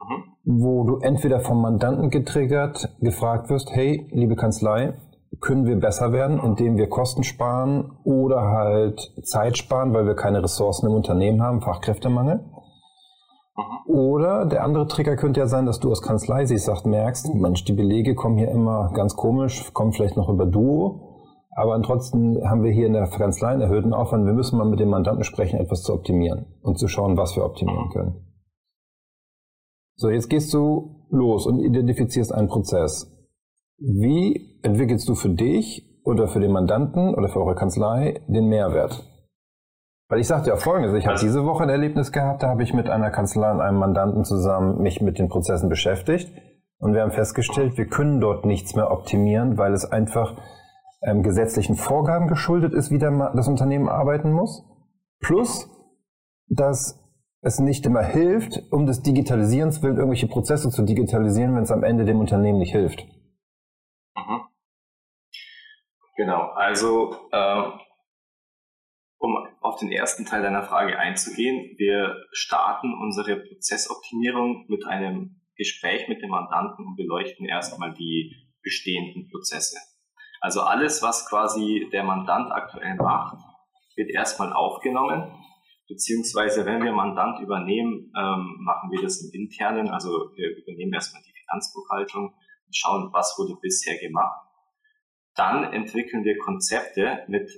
mhm. 0.01 0.36
Wo 0.47 0.85
du 0.85 0.99
entweder 0.99 1.41
vom 1.41 1.61
Mandanten 1.61 2.09
getriggert 2.09 2.89
gefragt 3.01 3.51
wirst, 3.51 3.69
hey, 3.73 4.09
liebe 4.13 4.37
Kanzlei, 4.37 4.95
können 5.41 5.67
wir 5.67 5.77
besser 5.77 6.13
werden, 6.13 6.41
indem 6.41 6.77
wir 6.77 6.89
Kosten 6.89 7.25
sparen 7.25 7.91
oder 8.05 8.43
halt 8.43 9.13
Zeit 9.25 9.59
sparen, 9.59 9.93
weil 9.93 10.07
wir 10.07 10.15
keine 10.15 10.43
Ressourcen 10.43 10.87
im 10.87 10.95
Unternehmen 10.95 11.43
haben, 11.43 11.61
Fachkräftemangel. 11.61 12.45
Oder 13.87 14.47
der 14.47 14.63
andere 14.63 14.87
Trigger 14.87 15.17
könnte 15.17 15.41
ja 15.41 15.49
sein, 15.49 15.67
dass 15.67 15.81
du 15.81 15.91
aus 15.91 16.01
Kanzlei 16.01 16.45
sich 16.45 16.63
sagt, 16.63 16.87
merkst, 16.87 17.35
Mensch, 17.35 17.65
die 17.65 17.73
Belege 17.73 18.15
kommen 18.15 18.39
hier 18.39 18.51
immer 18.51 18.93
ganz 18.95 19.17
komisch, 19.17 19.73
kommen 19.73 19.93
vielleicht 19.93 20.17
noch 20.17 20.29
über 20.29 20.47
Duo, 20.47 21.17
aber 21.57 21.81
trotzdem 21.83 22.39
haben 22.45 22.63
wir 22.63 22.71
hier 22.71 22.87
in 22.87 22.93
der 22.93 23.09
Kanzlei 23.09 23.49
einen 23.49 23.63
erhöhten 23.63 23.93
Aufwand. 23.93 24.27
Wir 24.27 24.35
müssen 24.35 24.59
mal 24.59 24.69
mit 24.69 24.79
dem 24.79 24.91
Mandanten 24.91 25.25
sprechen, 25.25 25.59
etwas 25.59 25.83
zu 25.83 25.93
optimieren 25.93 26.47
und 26.63 26.79
zu 26.79 26.87
schauen, 26.87 27.17
was 27.17 27.35
wir 27.35 27.45
optimieren 27.45 27.91
können. 27.91 28.26
So, 29.97 30.11
jetzt 30.11 30.29
gehst 30.29 30.53
du 30.53 31.07
los 31.11 31.47
und 31.47 31.61
identifizierst 31.61 32.33
einen 32.33 32.49
Prozess. 32.49 33.11
Wie 33.79 34.61
entwickelst 34.63 35.09
du 35.09 35.15
für 35.15 35.31
dich 35.31 36.01
oder 36.05 36.29
für 36.29 36.41
den 36.41 36.53
Mandanten 36.53 37.15
oder 37.15 37.29
für 37.29 37.41
eure 37.41 37.55
Kanzlei 37.55 38.21
den 38.29 38.49
Mehrwert? 38.49 39.11
Weil 40.09 40.21
ich 40.21 40.27
sagte 40.27 40.51
ja 40.51 40.57
folgendes, 40.57 40.95
ich 40.95 41.07
habe 41.07 41.19
diese 41.19 41.45
Woche 41.47 41.65
ein 41.65 41.71
Erlebnis 41.71 42.13
gehabt, 42.13 42.43
da 42.43 42.49
habe 42.49 42.63
ich 42.63 42.75
mit 42.75 42.89
einer 42.89 43.11
Kanzlei 43.11 43.51
und 43.51 43.61
einem 43.61 43.79
Mandanten 43.79 44.25
zusammen 44.25 44.83
mich 44.83 45.01
mit 45.01 45.19
den 45.19 45.29
Prozessen 45.29 45.69
beschäftigt 45.69 46.31
und 46.79 46.93
wir 46.93 47.03
haben 47.03 47.11
festgestellt, 47.11 47.79
wir 47.79 47.87
können 47.87 48.21
dort 48.21 48.45
nichts 48.45 48.75
mehr 48.77 48.91
optimieren, 48.91 49.57
weil 49.57 49.73
es 49.73 49.91
einfach 49.91 50.37
ähm, 51.03 51.23
gesetzlichen 51.23 51.75
Vorgaben 51.75 52.29
geschuldet 52.29 52.75
ist, 52.75 52.91
wie 52.91 52.99
das 52.99 53.49
Unternehmen 53.49 53.89
arbeiten 53.89 54.31
muss. 54.31 54.63
Plus, 55.21 55.69
dass 56.49 57.03
es 57.47 57.61
nicht 57.61 57.87
immer 57.87 58.03
hilft, 58.03 58.61
um 58.73 58.87
des 58.87 59.03
Digitalisierens 59.03 59.81
willen 59.81 59.97
irgendwelche 59.97 60.27
Prozesse 60.27 60.69
zu 60.69 60.83
digitalisieren, 60.83 61.55
wenn 61.55 61.63
es 61.63 61.71
am 61.71 61.85
Ende 61.85 62.05
dem 62.05 62.19
Unternehmen 62.19 62.59
nicht 62.59 62.73
hilft. 62.73 63.05
Mhm. 64.17 64.43
Genau, 66.17 66.51
also 66.55 67.15
äh, 67.31 67.63
um 69.19 69.37
auf 69.61 69.79
den 69.79 69.93
ersten 69.93 70.27
Teil 70.27 70.43
deiner 70.43 70.65
Frage 70.65 70.99
einzugehen, 70.99 71.77
wir 71.79 72.17
starten 72.33 72.93
unsere 73.01 73.37
Prozessoptimierung 73.37 74.67
mit 74.69 74.85
einem 74.85 75.41
Gespräch 75.57 76.09
mit 76.09 76.23
dem 76.23 76.31
Mandanten 76.31 76.85
und 76.85 76.97
beleuchten 76.97 77.47
erstmal 77.47 77.95
die 77.95 78.35
bestehenden 78.63 79.29
Prozesse. 79.31 79.79
Also 80.41 80.63
alles, 80.63 81.01
was 81.01 81.29
quasi 81.29 81.89
der 81.93 82.03
Mandant 82.03 82.51
aktuell 82.51 82.97
macht, 82.97 83.39
wird 83.95 84.11
erstmal 84.11 84.53
aufgenommen, 84.53 85.33
beziehungsweise 85.89 86.65
wenn 86.67 86.83
wir 86.83 86.93
Mandant 86.93 87.41
übernehmen, 87.41 88.13
ähm, 88.17 88.57
machen 88.61 88.91
wir 88.91 89.03
das 89.03 89.23
im 89.23 89.31
Internen, 89.33 89.89
also 89.89 90.31
wir 90.35 90.57
übernehmen 90.57 90.93
erstmal 90.93 91.23
die 91.23 91.33
Finanzbuchhaltung 91.41 92.35
und 92.35 92.77
schauen, 92.77 93.11
was 93.13 93.37
wurde 93.39 93.59
bisher 93.61 93.99
gemacht. 93.99 94.47
Dann 95.35 95.73
entwickeln 95.73 96.25
wir 96.25 96.39
Konzepte 96.39 97.25
mit 97.29 97.51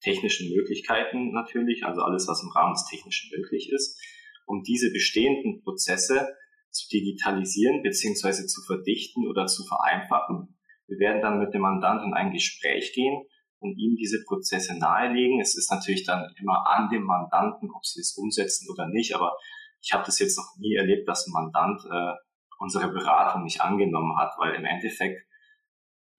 technischen 0.00 0.54
Möglichkeiten 0.54 1.32
natürlich, 1.32 1.84
also 1.84 2.02
alles, 2.02 2.26
was 2.28 2.42
im 2.42 2.50
Rahmen 2.50 2.74
des 2.74 2.86
Technischen 2.86 3.30
möglich 3.36 3.70
ist, 3.72 4.00
um 4.46 4.62
diese 4.62 4.92
bestehenden 4.92 5.62
Prozesse 5.62 6.28
zu 6.70 6.88
digitalisieren 6.88 7.82
beziehungsweise 7.82 8.46
zu 8.46 8.62
verdichten 8.62 9.26
oder 9.28 9.46
zu 9.46 9.64
vereinfachen. 9.64 10.58
Wir 10.86 10.98
werden 10.98 11.22
dann 11.22 11.38
mit 11.38 11.54
dem 11.54 11.62
Mandanten 11.62 12.08
in 12.08 12.14
ein 12.14 12.32
Gespräch 12.32 12.92
gehen 12.94 13.22
und 13.62 13.78
ihm 13.78 13.96
diese 13.96 14.22
Prozesse 14.24 14.78
nahelegen. 14.78 15.40
Es 15.40 15.56
ist 15.56 15.70
natürlich 15.70 16.04
dann 16.04 16.32
immer 16.38 16.66
an 16.66 16.88
dem 16.90 17.04
Mandanten, 17.04 17.70
ob 17.70 17.84
sie 17.84 18.00
es 18.00 18.16
umsetzen 18.16 18.68
oder 18.70 18.88
nicht, 18.88 19.14
aber 19.14 19.36
ich 19.80 19.92
habe 19.92 20.04
das 20.04 20.18
jetzt 20.18 20.36
noch 20.36 20.56
nie 20.58 20.74
erlebt, 20.74 21.08
dass 21.08 21.26
ein 21.26 21.32
Mandant 21.32 21.80
äh, 21.84 22.12
unsere 22.58 22.88
Beratung 22.92 23.44
nicht 23.44 23.60
angenommen 23.60 24.16
hat, 24.18 24.32
weil 24.38 24.54
im 24.54 24.64
Endeffekt 24.64 25.26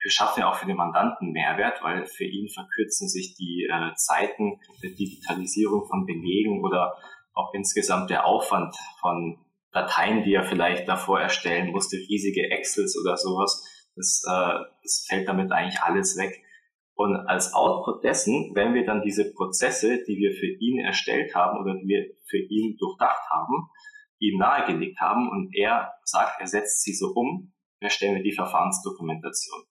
wir 0.03 0.11
schaffen 0.11 0.41
ja 0.41 0.51
auch 0.51 0.55
für 0.55 0.65
den 0.65 0.75
Mandanten 0.75 1.31
Mehrwert, 1.31 1.81
weil 1.81 2.05
für 2.05 2.25
ihn 2.25 2.49
verkürzen 2.49 3.07
sich 3.07 3.35
die 3.35 3.67
äh, 3.71 3.95
Zeiten 3.95 4.59
der 4.83 4.91
Digitalisierung 4.91 5.87
von 5.87 6.05
Belegen 6.05 6.61
oder 6.61 6.97
auch 7.33 7.53
insgesamt 7.53 8.09
der 8.09 8.25
Aufwand 8.25 8.75
von 8.99 9.37
Dateien, 9.71 10.23
die 10.23 10.33
er 10.33 10.43
vielleicht 10.43 10.87
davor 10.87 11.21
erstellen 11.21 11.71
musste, 11.71 11.95
riesige 11.95 12.51
Excels 12.51 12.97
oder 13.01 13.15
sowas. 13.15 13.65
Das, 13.95 14.23
äh, 14.27 14.59
das 14.83 15.05
fällt 15.07 15.27
damit 15.27 15.51
eigentlich 15.51 15.81
alles 15.81 16.17
weg. 16.17 16.42
Und 16.95 17.15
als 17.15 17.53
Output 17.53 18.03
dessen, 18.03 18.51
wenn 18.53 18.73
wir 18.73 18.85
dann 18.85 19.01
diese 19.01 19.33
Prozesse, 19.33 20.03
die 20.03 20.17
wir 20.17 20.31
für 20.33 20.47
ihn 20.47 20.79
erstellt 20.79 21.33
haben 21.33 21.59
oder 21.59 21.73
die 21.73 21.87
wir 21.87 22.05
für 22.29 22.37
ihn 22.37 22.77
durchdacht 22.77 23.21
haben, 23.31 23.69
ihm 24.19 24.37
nahegelegt 24.37 24.99
haben 24.99 25.29
und 25.29 25.53
er 25.55 25.91
sagt, 26.03 26.39
er 26.39 26.47
setzt 26.47 26.83
sie 26.83 26.93
so 26.93 27.07
um, 27.15 27.53
erstellen 27.79 28.15
wir 28.15 28.23
die 28.23 28.31
Verfahrensdokumentation. 28.31 29.63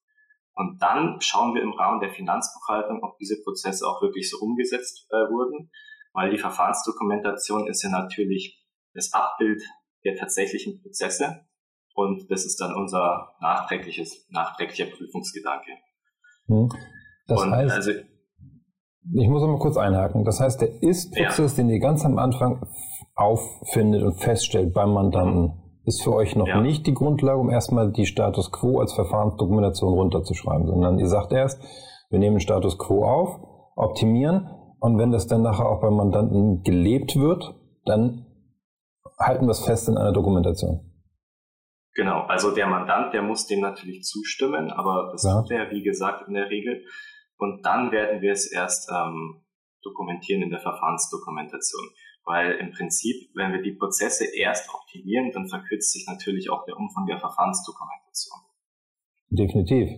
Und 0.55 0.83
dann 0.83 1.19
schauen 1.21 1.55
wir 1.55 1.63
im 1.63 1.73
Rahmen 1.73 2.01
der 2.01 2.11
Finanzbuchhaltung, 2.11 3.03
ob 3.03 3.17
diese 3.19 3.43
Prozesse 3.43 3.87
auch 3.87 4.03
wirklich 4.03 4.29
so 4.29 4.39
umgesetzt 4.39 5.07
äh, 5.11 5.15
wurden, 5.31 5.71
weil 6.13 6.31
die 6.31 6.39
Verfahrensdokumentation 6.39 7.69
ist 7.69 7.83
ja 7.83 7.89
natürlich 7.89 8.63
das 8.93 9.13
Abbild 9.15 9.63
der 10.05 10.17
tatsächlichen 10.17 10.83
Prozesse 10.83 11.47
und 11.95 12.31
das 12.31 12.45
ist 12.45 12.61
dann 12.61 12.75
unser 12.75 13.35
nachträgliches, 13.41 14.27
nachträglicher 14.31 14.87
Prüfungsgedanke. 14.87 15.73
Das 17.27 17.43
und 17.43 17.51
heißt, 17.53 17.75
also, 17.75 17.91
ich 19.15 19.29
muss 19.29 19.43
mal 19.43 19.59
kurz 19.59 19.77
einhaken. 19.77 20.25
Das 20.25 20.41
heißt, 20.41 20.61
der 20.61 20.83
Ist-Prozess, 20.83 21.57
ja. 21.57 21.63
den 21.63 21.71
ihr 21.71 21.81
ganz 21.81 22.05
am 22.05 22.19
Anfang 22.19 22.67
auffindet 23.15 24.03
und 24.03 24.21
feststellt 24.21 24.73
beim 24.73 24.93
Mandanten, 24.93 25.63
ist 25.85 26.03
für 26.03 26.15
euch 26.15 26.37
noch 26.37 26.47
ja. 26.47 26.61
nicht 26.61 26.87
die 26.87 26.95
Grundlage, 26.95 27.39
um 27.39 27.51
erstmal 27.51 27.91
die 27.91 28.07
Status 28.07 28.53
Quo 28.53 28.79
als 28.79 28.93
Verfahrensdokumentation 28.95 29.95
runterzuschreiben, 29.95 30.67
sondern 30.67 30.99
ihr 30.99 31.09
sagt 31.09 31.33
erst, 31.33 31.61
wir 32.11 32.19
nehmen 32.19 32.41
Status 32.41 32.79
Quo 32.79 33.05
auf, 33.05 33.41
optimieren 33.75 34.49
und 34.79 34.99
wenn 34.99 35.11
das 35.11 35.27
dann 35.27 35.43
nachher 35.43 35.69
auch 35.69 35.81
beim 35.81 35.95
Mandanten 35.95 36.63
gelebt 36.63 37.17
wird, 37.17 37.55
dann 37.85 38.27
halten 39.19 39.47
wir 39.47 39.53
es 39.53 39.65
fest 39.65 39.89
in 39.89 39.97
einer 39.97 40.13
Dokumentation. 40.13 40.93
Genau, 41.95 42.23
also 42.23 42.55
der 42.55 42.67
Mandant, 42.67 43.13
der 43.13 43.23
muss 43.23 43.47
dem 43.47 43.61
natürlich 43.61 44.03
zustimmen, 44.03 44.71
aber 44.71 45.11
das 45.13 45.25
ja. 45.25 45.41
tut 45.41 45.51
er, 45.51 45.71
wie 45.71 45.83
gesagt, 45.83 46.27
in 46.29 46.35
der 46.35 46.49
Regel. 46.49 46.85
Und 47.43 47.67
dann 47.67 47.91
werden 47.91 48.23
wir 48.23 48.31
es 48.31 48.47
erst 48.53 48.89
ähm, 48.89 49.43
dokumentieren 49.83 50.43
in 50.43 50.51
der 50.51 50.61
Verfahrensdokumentation. 50.61 51.83
Weil 52.25 52.53
im 52.53 52.71
Prinzip, 52.71 53.17
wenn 53.35 53.53
wir 53.53 53.61
die 53.63 53.73
Prozesse 53.73 54.27
erst 54.33 54.73
optimieren, 54.73 55.33
dann 55.33 55.49
verkürzt 55.49 55.91
sich 55.91 56.07
natürlich 56.07 56.51
auch 56.51 56.65
der 56.67 56.77
Umfang 56.77 57.05
der 57.07 57.19
Verfahrensdokumentation. 57.19 58.39
Definitiv. 59.31 59.91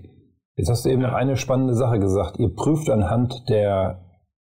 Jetzt 0.56 0.70
hast 0.70 0.86
du 0.86 0.88
eben 0.88 1.02
noch 1.02 1.12
eine 1.12 1.36
spannende 1.36 1.74
Sache 1.74 1.98
gesagt. 1.98 2.38
Ihr 2.38 2.48
prüft 2.48 2.88
anhand 2.88 3.46
der 3.50 4.00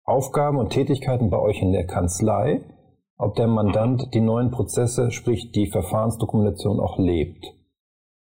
Aufgaben 0.05 0.57
und 0.57 0.69
Tätigkeiten 0.69 1.29
bei 1.29 1.39
euch 1.39 1.61
in 1.61 1.73
der 1.73 1.87
Kanzlei, 1.87 2.63
ob 3.17 3.35
der 3.35 3.47
Mandant 3.47 4.13
die 4.13 4.21
neuen 4.21 4.49
Prozesse, 4.49 5.11
sprich 5.11 5.51
die 5.51 5.69
Verfahrensdokumentation 5.69 6.79
auch 6.79 6.97
lebt. 6.97 7.43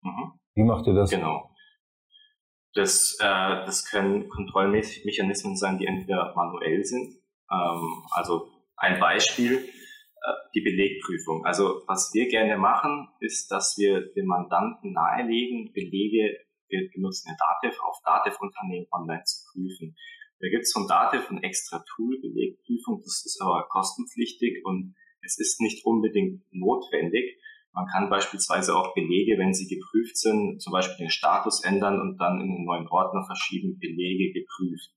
Mhm. 0.01 0.34
Wie 0.55 0.63
macht 0.63 0.88
ihr 0.88 0.93
das? 0.93 1.10
Genau. 1.10 1.50
Das, 2.74 3.18
äh, 3.20 3.66
das 3.66 3.86
können 3.90 4.30
Kontrollmechanismen 4.30 5.58
sein, 5.58 5.78
die 5.78 5.86
entweder 5.86 6.34
manuell 6.36 6.84
sind, 6.84 7.18
ähm, 7.51 8.04
also 8.12 8.48
ein 8.78 9.00
Beispiel, 9.00 9.58
äh, 9.58 10.34
die 10.56 10.62
Belegprüfung. 10.62 11.46
Also 11.46 11.82
was 11.88 12.12
wir 12.13 12.28
gerne 12.30 12.58
machen, 12.58 13.10
ist, 13.20 13.51
dass 13.51 13.78
wir 13.78 14.12
den 14.13 14.25
Mandanten 14.25 14.94
nahelegen, 14.94 15.74
Belege, 15.74 16.38
wir 16.70 16.90
benutzen 16.94 17.30
ja 17.30 17.36
Dativ, 17.38 17.80
auf 17.82 17.98
Dativ-Unternehmen 18.06 18.88
online 18.92 19.24
zu 19.24 19.44
prüfen. 19.51 19.96
Da 20.40 20.50
gibt 20.50 20.63
es 20.63 20.72
von 20.72 20.88
Dativ 20.88 21.30
ein 21.30 21.44
extra 21.44 21.84
Tool, 21.96 22.20
Belegprüfung, 22.22 23.01
das 23.04 23.24
ist 23.25 23.40
aber 23.42 23.68
kostenpflichtig 23.70 24.63
und 24.63 24.96
es 25.24 25.38
ist 25.38 25.60
nicht 25.62 25.86
unbedingt 25.86 26.44
notwendig. 26.51 27.38
Man 27.74 27.88
kann 27.88 28.10
beispielsweise 28.10 28.75
auch 28.75 28.94
Belege, 28.94 29.38
wenn 29.38 29.54
sie 29.54 29.68
geprüft 29.68 30.18
sind, 30.18 30.62
zum 30.62 30.74
Beispiel 30.74 31.06
den 31.06 31.10
Status 31.10 31.63
ändern 31.63 32.01
und 32.01 32.18
dann 32.18 32.42
in 32.42 32.51
einen 32.51 32.66
neuen 32.66 32.88
Ordner 32.88 33.24
verschieben, 33.25 33.80
Belege 33.80 34.34
geprüft. 34.34 34.92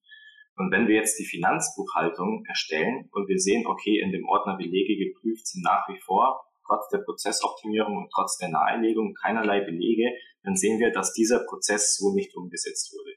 Und 0.57 0.71
wenn 0.73 0.87
wir 0.87 0.97
jetzt 0.97 1.19
die 1.19 1.25
Finanzbuchhaltung 1.25 2.45
erstellen 2.47 3.09
und 3.13 3.29
wir 3.29 3.39
sehen, 3.39 3.67
okay, 3.67 4.01
in 4.01 4.13
dem 4.13 4.25
Ordner 4.27 4.57
Belege 4.57 4.97
geprüft 4.97 5.47
sind 5.47 5.63
nach 5.63 5.89
wie 5.89 5.99
vor, 6.01 6.45
trotz 6.67 6.89
der 6.89 6.99
Prozessoptimierung 6.99 7.97
und 7.97 8.11
trotz 8.15 8.39
der 8.39 8.51
Nahelegung 8.51 9.15
keinerlei 9.15 9.61
Belege, 9.61 10.11
dann 10.43 10.57
sehen 10.57 10.79
wir, 10.79 10.91
dass 10.91 11.13
dieser 11.13 11.45
Prozess 11.45 11.97
so 11.97 12.15
nicht 12.15 12.35
umgesetzt 12.37 12.93
wurde. 12.93 13.17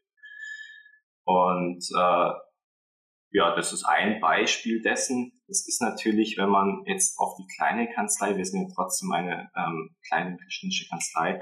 Und 1.25 1.83
äh, 1.97 2.46
ja, 3.37 3.55
das 3.55 3.71
ist 3.71 3.83
ein 3.83 4.19
Beispiel 4.19 4.81
dessen. 4.81 5.31
Das 5.47 5.67
ist 5.67 5.79
natürlich, 5.79 6.37
wenn 6.37 6.49
man 6.49 6.81
jetzt 6.87 7.19
auf 7.19 7.35
die 7.37 7.45
kleine 7.55 7.87
Kanzlei, 7.87 8.35
wir 8.35 8.43
sind 8.43 8.67
ja 8.67 8.75
trotzdem 8.75 9.11
eine 9.11 9.51
ähm, 9.55 9.95
kleine 10.07 10.31
mittelständische 10.31 10.89
Kanzlei, 10.89 11.39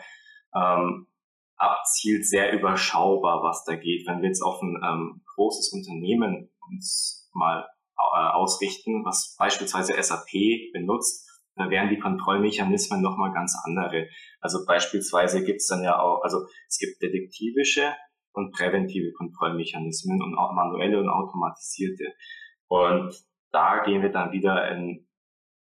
ähm, 0.53 1.07
abzielt, 1.55 2.27
sehr 2.27 2.51
überschaubar, 2.51 3.41
was 3.43 3.63
da 3.63 3.77
geht. 3.77 4.05
Wenn 4.07 4.21
wir 4.21 4.27
jetzt 4.27 4.41
auf 4.41 4.61
ein 4.61 4.77
ähm, 4.83 5.21
großes 5.35 5.71
Unternehmen 5.71 6.51
uns 6.69 7.29
mal 7.33 7.65
äh, 7.97 8.27
ausrichten, 8.33 9.05
was 9.05 9.33
beispielsweise 9.39 9.93
SAP 9.93 10.73
benutzt, 10.73 11.25
da 11.55 11.69
wären 11.69 11.89
die 11.89 11.99
Kontrollmechanismen 11.99 13.01
nochmal 13.01 13.31
ganz 13.31 13.55
andere. 13.63 14.09
Also 14.41 14.65
beispielsweise 14.65 15.45
gibt 15.45 15.61
es 15.61 15.67
dann 15.67 15.81
ja 15.81 15.97
auch, 15.97 16.21
also 16.23 16.45
es 16.67 16.77
gibt 16.77 17.01
detektivische 17.01 17.95
und 18.35 18.51
präventive 18.51 19.11
Kontrollmechanismen 19.13 20.21
und 20.21 20.37
auch 20.37 20.53
manuelle 20.53 20.99
und 20.99 21.09
automatisierte. 21.09 22.13
Und 22.67 23.13
da 23.51 23.83
gehen 23.83 24.01
wir 24.01 24.11
dann 24.11 24.31
wieder 24.31 24.69
in 24.71 25.07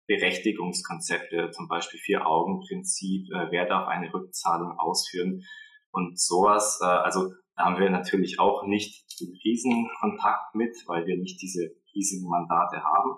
Berechtigungskonzepte, 0.07 1.51
zum 1.51 1.67
Beispiel 1.67 1.99
Vier-Augen-Prinzip, 1.99 3.31
äh, 3.31 3.51
wer 3.51 3.65
darf 3.65 3.87
eine 3.87 4.13
Rückzahlung 4.13 4.77
ausführen 4.77 5.43
und 5.91 6.19
sowas. 6.19 6.79
Äh, 6.81 6.85
also 6.85 7.31
da 7.55 7.65
haben 7.65 7.79
wir 7.79 7.89
natürlich 7.89 8.39
auch 8.39 8.65
nicht 8.65 9.05
den 9.19 9.33
Riesenkontakt 9.43 10.55
mit, 10.55 10.75
weil 10.87 11.05
wir 11.05 11.17
nicht 11.17 11.41
diese 11.41 11.71
riesigen 11.95 12.29
Mandate 12.29 12.83
haben. 12.83 13.17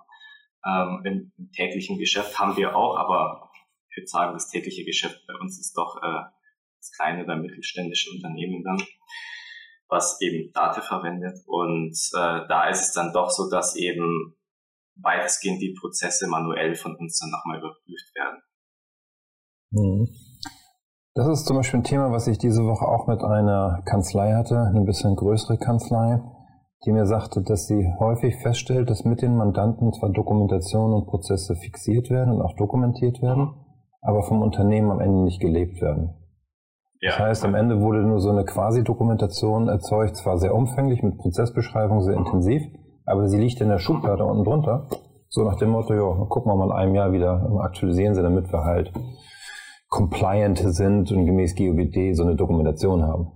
Ähm, 0.66 1.02
im, 1.06 1.32
im, 1.38 1.52
täglichen 1.52 1.98
Geschäft 1.98 2.40
haben 2.40 2.56
wir 2.58 2.76
auch, 2.76 2.98
aber 2.98 3.50
ich 3.90 3.98
würde 3.98 4.08
sagen, 4.08 4.34
das 4.34 4.50
tägliche 4.50 4.86
Geschäft 4.86 5.26
bei 5.28 5.34
uns 5.40 5.60
ist 5.60 5.74
doch 5.78 5.98
äh, 6.02 6.24
das 6.78 6.92
kleine 6.98 7.24
oder 7.24 7.36
mittelständische 7.36 8.12
Unternehmen 8.12 8.64
dann, 8.64 8.82
was 9.90 10.20
eben 10.22 10.52
Date 10.54 10.84
verwendet. 10.84 11.40
Und 11.46 11.98
äh, 12.14 12.48
da 12.48 12.70
ist 12.70 12.82
es 12.82 12.94
dann 12.94 13.14
doch 13.14 13.30
so, 13.30 13.50
dass 13.50 13.76
eben 13.76 14.36
weitestgehend 14.96 15.62
die 15.62 15.76
Prozesse 15.80 16.28
manuell 16.28 16.76
von 16.76 16.96
uns 16.96 17.20
dann 17.20 17.32
nochmal 17.32 17.60
überprüft 17.60 18.16
werden. 18.16 18.42
Mhm. 19.72 20.08
Das 21.16 21.28
ist 21.28 21.46
zum 21.46 21.58
Beispiel 21.58 21.80
ein 21.80 21.84
Thema, 21.84 22.12
was 22.12 22.28
ich 22.28 22.40
diese 22.40 22.64
Woche 22.64 22.88
auch 22.88 23.08
mit 23.08 23.24
einer 23.24 23.84
Kanzlei 23.86 24.34
hatte, 24.34 24.60
eine 24.60 24.84
bisschen 24.84 25.16
größere 25.16 25.58
Kanzlei, 25.58 26.20
die 26.86 26.92
mir 26.92 27.06
sagte, 27.06 27.44
dass 27.44 27.68
sie 27.68 27.88
häufig 28.00 28.36
feststellt, 28.42 28.90
dass 28.90 29.06
mit 29.06 29.22
den 29.22 29.38
Mandanten 29.38 29.94
zwar 29.94 30.10
Dokumentation 30.10 30.92
und 30.92 31.06
Prozesse 31.06 31.56
fixiert 31.56 32.10
werden 32.10 32.34
und 32.34 32.42
auch 32.42 32.56
dokumentiert 32.56 33.22
werden, 33.22 33.54
aber 34.02 34.24
vom 34.24 34.42
Unternehmen 34.42 34.90
am 34.90 35.00
Ende 35.00 35.24
nicht 35.24 35.40
gelebt 35.40 35.82
werden. 35.82 36.16
Ja. 37.04 37.10
Das 37.10 37.20
heißt, 37.20 37.46
am 37.46 37.54
Ende 37.54 37.82
wurde 37.82 38.02
nur 38.02 38.22
so 38.22 38.30
eine 38.30 38.46
Quasi-Dokumentation 38.46 39.68
erzeugt, 39.68 40.16
zwar 40.16 40.38
sehr 40.38 40.56
umfänglich, 40.56 41.04
mit 41.04 41.18
Prozessbeschreibung 41.18 42.02
sehr 42.02 42.16
intensiv, 42.16 42.64
aber 43.06 43.28
sie 43.28 43.38
liegt 43.38 43.60
in 43.60 43.68
der 43.68 43.80
Schublade 43.80 44.24
unten 44.24 44.46
drunter. 44.46 44.88
So 45.28 45.44
nach 45.44 45.58
dem 45.58 45.72
Motto, 45.72 45.94
ja, 45.94 46.26
gucken 46.30 46.50
wir 46.50 46.56
mal 46.56 46.68
in 46.68 46.72
einem 46.72 46.96
Jahr 46.96 47.12
wieder, 47.12 47.60
aktualisieren 47.60 48.16
sie, 48.16 48.22
damit 48.22 48.54
wir 48.54 48.64
halt 48.64 48.94
compliant 49.90 50.60
sind 50.60 51.12
und 51.12 51.26
gemäß 51.26 51.56
GOBD 51.58 52.14
so 52.14 52.24
eine 52.24 52.38
Dokumentation 52.38 53.04
haben. 53.04 53.34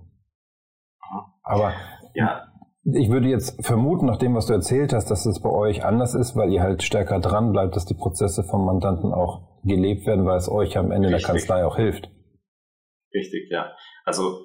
Aber 1.42 1.72
ja. 2.14 2.44
ich 2.84 3.10
würde 3.10 3.28
jetzt 3.28 3.62
vermuten, 3.66 4.06
nach 4.06 4.16
dem, 4.16 4.34
was 4.34 4.46
du 4.46 4.54
erzählt 4.54 4.94
hast, 4.94 5.10
dass 5.10 5.26
es 5.26 5.42
bei 5.42 5.50
euch 5.50 5.84
anders 5.84 6.14
ist, 6.14 6.36
weil 6.36 6.50
ihr 6.50 6.62
halt 6.62 6.82
stärker 6.82 7.20
dran 7.20 7.52
bleibt, 7.52 7.76
dass 7.76 7.84
die 7.84 7.94
Prozesse 7.94 8.44
vom 8.44 8.64
Mandanten 8.64 9.12
auch 9.12 9.60
gelebt 9.62 10.06
werden, 10.06 10.24
weil 10.24 10.38
es 10.38 10.50
euch 10.50 10.78
am 10.78 10.90
Ende 10.90 11.08
Richtig. 11.08 11.26
der 11.26 11.34
Kanzlei 11.34 11.66
auch 11.66 11.76
hilft. 11.76 12.08
Richtig, 13.18 13.50
ja. 13.50 13.74
Also 14.04 14.44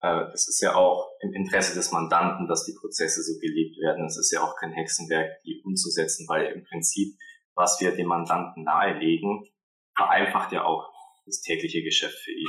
äh, 0.00 0.24
es 0.32 0.48
ist 0.48 0.60
ja 0.60 0.74
auch 0.74 1.08
im 1.20 1.32
Interesse 1.32 1.74
des 1.74 1.92
Mandanten, 1.92 2.46
dass 2.46 2.64
die 2.64 2.76
Prozesse 2.78 3.22
so 3.22 3.38
gelebt 3.40 3.76
werden. 3.78 4.06
Es 4.06 4.18
ist 4.18 4.32
ja 4.32 4.42
auch 4.42 4.56
kein 4.56 4.72
Hexenwerk, 4.72 5.42
die 5.44 5.62
umzusetzen, 5.64 6.26
weil 6.28 6.46
im 6.46 6.64
Prinzip, 6.64 7.16
was 7.54 7.80
wir 7.80 7.94
dem 7.94 8.08
Mandanten 8.08 8.64
nahelegen, 8.64 9.48
vereinfacht 9.96 10.52
ja 10.52 10.64
auch 10.64 10.90
das 11.26 11.40
tägliche 11.40 11.82
Geschäft 11.82 12.18
für 12.18 12.32
ihn. 12.32 12.48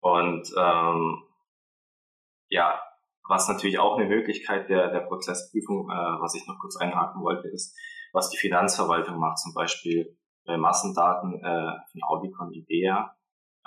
Und 0.00 0.50
ähm, 0.56 1.22
ja, 2.48 2.80
was 3.28 3.48
natürlich 3.48 3.78
auch 3.78 3.98
eine 3.98 4.08
Möglichkeit 4.08 4.68
der, 4.68 4.90
der 4.90 5.00
Prozessprüfung, 5.00 5.90
äh, 5.90 6.20
was 6.20 6.34
ich 6.34 6.46
noch 6.46 6.58
kurz 6.58 6.76
einhaken 6.76 7.22
wollte, 7.22 7.48
ist, 7.48 7.76
was 8.12 8.30
die 8.30 8.38
Finanzverwaltung 8.38 9.18
macht, 9.18 9.38
zum 9.38 9.54
Beispiel 9.54 10.16
bei 10.46 10.56
Massendaten 10.56 11.34
äh, 11.44 11.72
von 11.92 12.00
Audicon 12.08 12.52
IDEA 12.52 13.14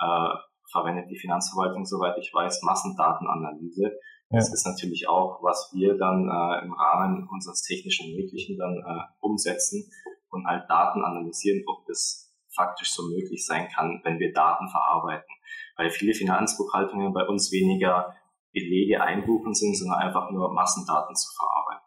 äh, 0.00 0.34
verwendet 0.70 1.10
die 1.10 1.18
Finanzverwaltung, 1.18 1.84
soweit 1.84 2.16
ich 2.18 2.32
weiß, 2.32 2.62
Massendatenanalyse. 2.62 3.82
Ja. 4.30 4.38
Das 4.38 4.52
ist 4.52 4.66
natürlich 4.66 5.08
auch, 5.08 5.42
was 5.42 5.70
wir 5.72 5.96
dann 5.96 6.28
äh, 6.28 6.64
im 6.64 6.72
Rahmen 6.72 7.28
unseres 7.30 7.62
technischen 7.62 8.14
Möglichen 8.16 8.58
dann 8.58 8.76
äh, 8.78 9.00
umsetzen 9.20 9.90
und 10.30 10.46
halt 10.46 10.68
Daten 10.68 11.04
analysieren, 11.04 11.62
ob 11.66 11.86
das 11.86 12.32
faktisch 12.54 12.92
so 12.92 13.02
möglich 13.08 13.44
sein 13.46 13.68
kann, 13.68 14.00
wenn 14.04 14.18
wir 14.18 14.32
Daten 14.32 14.68
verarbeiten. 14.68 15.28
Weil 15.76 15.90
viele 15.90 16.14
Finanzbuchhaltungen 16.14 17.12
bei 17.12 17.26
uns 17.26 17.50
weniger 17.52 18.14
Belege 18.52 19.02
einbuchen 19.02 19.54
sind, 19.54 19.76
sondern 19.76 19.98
einfach 19.98 20.30
nur 20.30 20.52
Massendaten 20.52 21.14
zu 21.14 21.28
verarbeiten. 21.36 21.84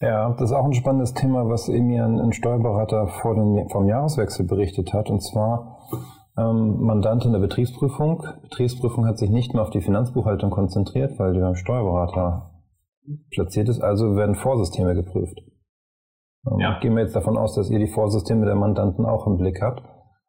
Ja, 0.00 0.30
das 0.32 0.50
ist 0.50 0.56
auch 0.56 0.64
ein 0.64 0.74
spannendes 0.74 1.14
Thema, 1.14 1.48
was 1.48 1.68
mir 1.68 2.04
ein, 2.04 2.32
Steuerberater 2.32 3.06
vor 3.06 3.36
dem, 3.36 3.68
vom 3.68 3.86
Jahreswechsel 3.86 4.44
berichtet 4.44 4.92
hat. 4.92 5.08
Und 5.08 5.20
zwar 5.20 5.78
ähm, 6.38 6.80
Mandant 6.80 7.24
in 7.24 7.32
der 7.32 7.40
Betriebsprüfung. 7.40 8.24
Betriebsprüfung 8.42 9.06
hat 9.06 9.18
sich 9.18 9.30
nicht 9.30 9.52
mehr 9.52 9.62
auf 9.62 9.70
die 9.70 9.82
Finanzbuchhaltung 9.82 10.50
konzentriert, 10.50 11.18
weil 11.18 11.34
die 11.34 11.40
beim 11.40 11.54
Steuerberater 11.54 12.50
platziert 13.30 13.68
ist. 13.68 13.80
Also 13.80 14.16
werden 14.16 14.34
Vorsysteme 14.34 14.94
geprüft. 14.94 15.38
Ähm, 16.46 16.58
ja. 16.58 16.78
Gehen 16.80 16.94
wir 16.94 17.02
jetzt 17.02 17.16
davon 17.16 17.36
aus, 17.36 17.54
dass 17.54 17.70
ihr 17.70 17.78
die 17.78 17.92
Vorsysteme 17.92 18.46
der 18.46 18.54
Mandanten 18.54 19.04
auch 19.04 19.26
im 19.26 19.36
Blick 19.36 19.60
habt. 19.60 19.82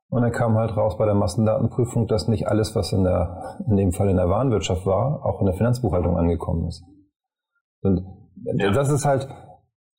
Und 0.09 0.21
dann 0.21 0.31
kam 0.31 0.55
halt 0.55 0.77
raus 0.77 0.97
bei 0.97 1.05
der 1.05 1.15
Massendatenprüfung, 1.15 2.07
dass 2.07 2.27
nicht 2.27 2.47
alles, 2.47 2.75
was 2.75 2.93
in, 2.93 3.03
der, 3.03 3.57
in 3.67 3.77
dem 3.77 3.93
Fall 3.93 4.09
in 4.09 4.17
der 4.17 4.29
Warenwirtschaft 4.29 4.85
war, 4.85 5.25
auch 5.25 5.39
in 5.39 5.47
der 5.47 5.55
Finanzbuchhaltung 5.55 6.17
angekommen 6.17 6.67
ist. 6.67 6.83
Und 7.81 8.05
ja. 8.57 8.71
das 8.71 8.91
ist 8.91 9.05
halt, 9.05 9.27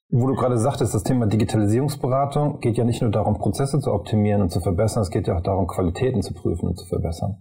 wo 0.09 0.27
du 0.27 0.35
gerade 0.35 0.59
sagtest, 0.59 0.95
das 0.95 1.03
Thema 1.03 1.27
Digitalisierungsberatung 1.27 2.61
geht 2.61 2.77
ja 2.77 2.85
nicht 2.85 3.03
nur 3.03 3.11
darum, 3.11 3.39
Prozesse 3.39 3.81
zu 3.81 3.93
optimieren 3.93 4.43
und 4.43 4.51
zu 4.51 4.61
verbessern, 4.61 5.03
es 5.03 5.11
geht 5.11 5.27
ja 5.27 5.37
auch 5.37 5.43
darum, 5.43 5.67
Qualitäten 5.67 6.23
zu 6.23 6.35
prüfen 6.35 6.69
und 6.69 6.77
zu 6.77 6.87
verbessern. 6.87 7.37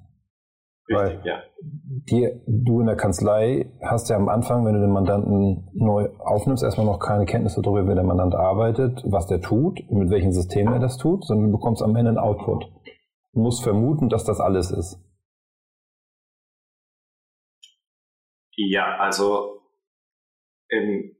Richtig, 0.89 0.97
Weil 0.97 1.21
ja. 1.25 1.41
Die, 1.61 2.41
du 2.45 2.81
in 2.81 2.87
der 2.87 2.97
Kanzlei 2.97 3.71
hast 3.81 4.09
ja 4.09 4.17
am 4.17 4.27
Anfang, 4.27 4.65
wenn 4.65 4.73
du 4.73 4.81
den 4.81 4.91
Mandanten 4.91 5.69
neu 5.73 6.09
aufnimmst, 6.19 6.63
erstmal 6.63 6.85
noch 6.85 6.99
keine 6.99 7.25
Kenntnisse 7.25 7.61
darüber, 7.61 7.89
wie 7.89 7.95
der 7.95 8.03
Mandant 8.03 8.35
arbeitet, 8.35 9.01
was 9.05 9.27
der 9.27 9.39
tut, 9.39 9.79
mit 9.89 10.09
welchen 10.09 10.33
Systemen 10.33 10.73
er 10.73 10.79
das 10.79 10.97
tut, 10.97 11.25
sondern 11.25 11.51
du 11.51 11.57
bekommst 11.57 11.81
am 11.81 11.95
Ende 11.95 12.09
einen 12.09 12.17
Output. 12.17 12.65
Du 13.33 13.39
musst 13.39 13.63
vermuten, 13.63 14.09
dass 14.09 14.25
das 14.25 14.39
alles 14.39 14.71
ist. 14.71 14.99
Ja, 18.55 18.97
also 18.97 19.61
im 20.67 21.15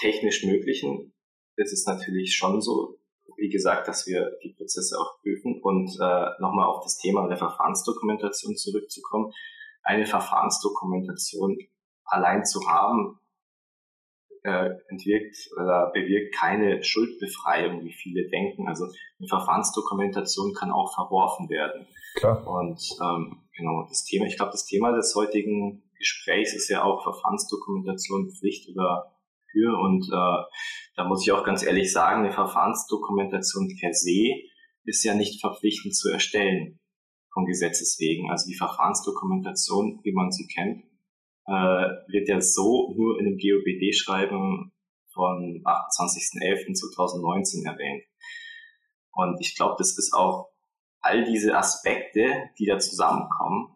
technisch 0.00 0.44
Möglichen 0.44 1.12
ist 1.56 1.72
es 1.72 1.86
natürlich 1.86 2.34
schon 2.34 2.60
so, 2.60 2.98
wie 3.36 3.48
gesagt, 3.48 3.88
dass 3.88 4.06
wir 4.06 4.32
die 4.42 4.54
Prozesse 4.54 4.96
auch 4.98 5.20
prüfen 5.20 5.60
und 5.62 5.90
äh, 6.00 6.26
nochmal 6.40 6.66
auf 6.66 6.82
das 6.82 6.98
Thema 6.98 7.28
der 7.28 7.36
Verfahrensdokumentation 7.36 8.56
zurückzukommen. 8.56 9.32
Eine 9.82 10.06
Verfahrensdokumentation 10.06 11.58
allein 12.04 12.44
zu 12.44 12.60
haben, 12.68 13.18
äh, 14.44 14.70
entwirkt 14.88 15.36
oder 15.56 15.90
bewirkt 15.92 16.34
keine 16.34 16.82
Schuldbefreiung, 16.82 17.84
wie 17.84 17.92
viele 17.92 18.28
denken. 18.28 18.68
Also 18.68 18.84
eine 18.84 19.28
Verfahrensdokumentation 19.28 20.52
kann 20.54 20.70
auch 20.70 20.94
verworfen 20.94 21.48
werden. 21.48 21.86
Klar. 22.16 22.46
Und 22.46 22.80
ähm, 23.02 23.42
genau 23.56 23.86
das 23.88 24.04
Thema, 24.04 24.26
ich 24.26 24.36
glaube, 24.36 24.52
das 24.52 24.66
Thema 24.66 24.92
des 24.92 25.14
heutigen 25.14 25.82
Gesprächs 25.98 26.54
ist 26.54 26.68
ja 26.68 26.84
auch 26.84 27.02
Verfahrensdokumentation 27.02 28.30
Pflicht 28.30 28.68
oder 28.68 29.13
für. 29.54 29.78
Und 29.78 30.04
äh, 30.12 30.42
da 30.96 31.04
muss 31.06 31.22
ich 31.22 31.30
auch 31.32 31.44
ganz 31.44 31.62
ehrlich 31.62 31.90
sagen, 31.92 32.24
eine 32.24 32.32
Verfahrensdokumentation 32.32 33.74
per 33.80 33.94
se 33.94 34.34
ist 34.84 35.04
ja 35.04 35.14
nicht 35.14 35.40
verpflichtend 35.40 35.96
zu 35.96 36.10
erstellen 36.10 36.80
vom 37.32 37.46
Gesetzes 37.46 37.96
wegen. 37.98 38.30
Also 38.30 38.46
die 38.48 38.56
Verfahrensdokumentation, 38.56 40.00
wie 40.02 40.12
man 40.12 40.30
sie 40.30 40.46
kennt, 40.46 40.84
äh, 41.46 41.88
wird 42.12 42.28
ja 42.28 42.38
so 42.40 42.94
nur 42.96 43.18
in 43.18 43.24
dem 43.26 43.38
GOBD-Schreiben 43.38 44.72
von 45.12 45.62
28.11.2019 45.64 47.66
erwähnt. 47.66 48.04
Und 49.12 49.40
ich 49.40 49.56
glaube, 49.56 49.76
das 49.78 49.96
ist 49.96 50.12
auch 50.12 50.50
all 51.00 51.24
diese 51.24 51.56
Aspekte, 51.56 52.50
die 52.58 52.66
da 52.66 52.78
zusammenkommen, 52.78 53.74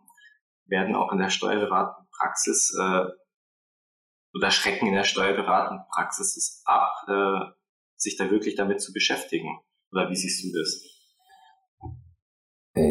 werden 0.66 0.94
auch 0.96 1.12
in 1.12 1.18
der 1.18 1.30
Steuerberatenpraxis 1.30 2.76
äh, 2.80 3.06
oder 4.38 4.50
schrecken 4.50 4.86
in 4.86 4.94
der 4.94 5.04
Steuerberatenpraxis 5.04 6.36
es 6.36 6.62
ab, 6.64 6.92
äh, 7.08 7.50
sich 7.96 8.16
da 8.16 8.30
wirklich 8.30 8.54
damit 8.54 8.80
zu 8.80 8.92
beschäftigen? 8.92 9.58
Oder 9.92 10.08
wie 10.08 10.16
siehst 10.16 10.44
du 10.44 10.58
das? 10.58 10.98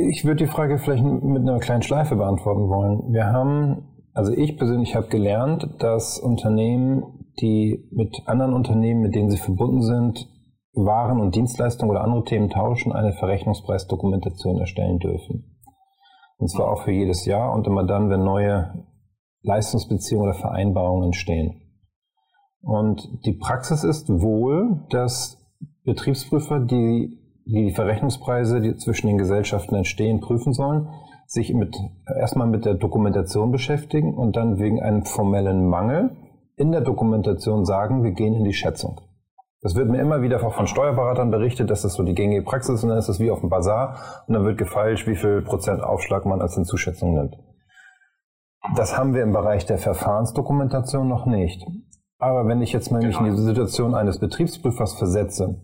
Ich 0.10 0.25
würde 0.25 0.44
die 0.46 0.51
Frage 0.51 0.80
vielleicht 0.80 1.04
mit 1.04 1.42
einer 1.42 1.60
kleinen 1.60 1.82
Schleife 1.82 2.16
beantworten 2.16 2.68
wollen. 2.68 3.13
Wir 3.13 3.27
haben, 3.27 4.04
also 4.13 4.34
ich 4.34 4.58
persönlich 4.58 4.96
habe 4.96 5.08
gelernt, 5.08 5.68
dass 5.80 6.20
Unternehmen, 6.20 7.32
die 7.39 7.88
mit 7.92 8.24
anderen 8.25 8.54
Unternehmen, 8.54 9.01
mit 9.01 9.16
denen 9.16 9.30
sie 9.30 9.38
verbunden 9.38 9.81
sind, 9.81 10.27
Waren 10.74 11.20
und 11.20 11.36
Dienstleistungen 11.36 11.90
oder 11.90 12.03
andere 12.03 12.24
Themen 12.24 12.50
tauschen, 12.50 12.92
eine 12.92 13.14
Verrechnungspreisdokumentation 13.14 14.60
erstellen 14.60 15.00
dürfen. 15.00 15.57
Und 16.38 16.50
zwar 16.50 16.70
auch 16.72 16.83
für 16.83 16.92
jedes 16.92 17.25
Jahr 17.25 17.53
und 17.53 17.66
immer 17.66 17.86
dann, 17.86 18.10
wenn 18.10 18.24
neue 18.24 18.86
Leistungsbeziehungen 19.48 20.29
oder 20.29 20.38
Vereinbarungen 20.38 21.05
entstehen. 21.05 21.62
Und 22.62 23.25
die 23.25 23.33
Praxis 23.33 23.83
ist 23.83 24.10
wohl, 24.10 24.86
dass 24.90 25.38
Betriebsprüfer, 25.83 26.60
die 26.60 27.18
die 27.46 27.72
Verrechnungspreise, 27.72 28.60
die 28.60 28.75
zwischen 28.75 29.07
den 29.07 29.18
Gesellschaften 29.18 29.75
entstehen, 29.75 30.20
prüfen 30.20 30.53
sollen, 30.53 30.90
sich 31.25 31.53
mit, 31.53 31.77
erstmal 32.20 32.48
mit 32.48 32.66
der 32.66 32.74
Dokumentation 32.74 33.51
beschäftigen 33.51 34.14
und 34.14 34.36
dann 34.36 34.60
wegen 34.60 34.81
einem 34.81 35.05
formellen 35.05 35.66
Mangel 35.68 36.12
in 36.55 36.72
der 36.72 36.81
Dokumentation 36.81 37.66
sagen, 37.66 38.03
wir 38.03 38.12
gehen 38.12 38.33
in 38.33 38.44
die 38.44 38.53
Schätzung. 38.53 39.00
Das 39.62 39.75
wird 39.75 39.90
mir 39.90 40.00
immer 40.00 40.22
wieder 40.22 40.46
auch 40.46 40.53
von 40.53 40.68
Steuerberatern 40.68 41.31
berichtet, 41.31 41.70
dass 41.70 41.81
das 41.81 41.94
so 41.94 42.03
die 42.03 42.14
gängige 42.14 42.44
Praxis 42.44 42.75
ist 42.75 42.83
und 42.83 42.90
dann 42.90 43.00
ist 43.00 43.10
es 43.10 43.20
wie 43.20 43.31
auf 43.31 43.40
dem 43.40 43.50
Bazar 43.50 44.24
und 44.27 44.33
dann 44.33 44.46
wird 44.46 44.57
gefeilscht, 44.57 45.07
wie 45.07 45.16
viel 45.16 45.42
Prozent 45.42 45.81
Aufschlag 45.81 46.25
man 46.25 46.42
als 46.42 46.55
Hinzuschätzung 46.55 47.14
nimmt. 47.14 47.38
Das 48.75 48.98
haben 48.98 49.13
wir 49.13 49.24
im 49.24 49.33
Bereich 49.33 49.65
der 49.65 49.77
Verfahrensdokumentation 49.77 51.07
noch 51.07 51.25
nicht. 51.25 51.65
Aber 52.20 52.48
wenn 52.48 52.61
ich 52.61 52.74
jetzt 52.74 52.91
mal 52.91 53.01
mich 53.01 53.17
in 53.17 53.25
die 53.25 53.31
genau. 53.31 53.43
Situation 53.43 53.96
eines 53.96 54.20
Betriebsprüfers 54.20 54.93
versetze 54.93 55.61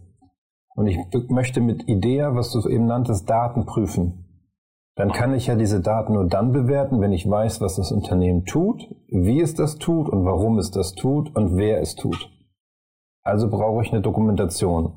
und 0.76 0.88
ich 0.88 1.00
möchte 1.30 1.62
mit 1.62 1.88
IDEA, 1.88 2.36
was 2.36 2.52
du 2.52 2.68
eben 2.70 2.86
nanntest, 2.86 3.30
Daten 3.30 3.66
prüfen, 3.66 4.24
dann 4.96 5.12
kann 5.12 5.34
ich 5.34 5.48
ja 5.48 5.56
diese 5.56 5.82
Daten 5.82 6.14
nur 6.14 6.28
dann 6.28 6.52
bewerten, 6.52 7.02
wenn 7.02 7.14
ich 7.14 7.28
weiß, 7.28 7.62
was 7.62 7.78
das 7.78 7.92
Unternehmen 7.92 8.46
tut, 8.46 8.84
wie 9.08 9.42
es 9.42 9.56
das 9.56 9.78
tut 9.78 10.08
und 10.08 10.24
warum 10.24 10.60
es 10.60 10.70
das 10.70 10.94
tut 10.94 11.36
und 11.36 11.58
wer 11.58 11.82
es 11.82 11.96
tut. 11.96 12.30
Also 13.24 13.50
brauche 13.50 13.82
ich 13.82 13.92
eine 13.92 14.02
Dokumentation, 14.02 14.94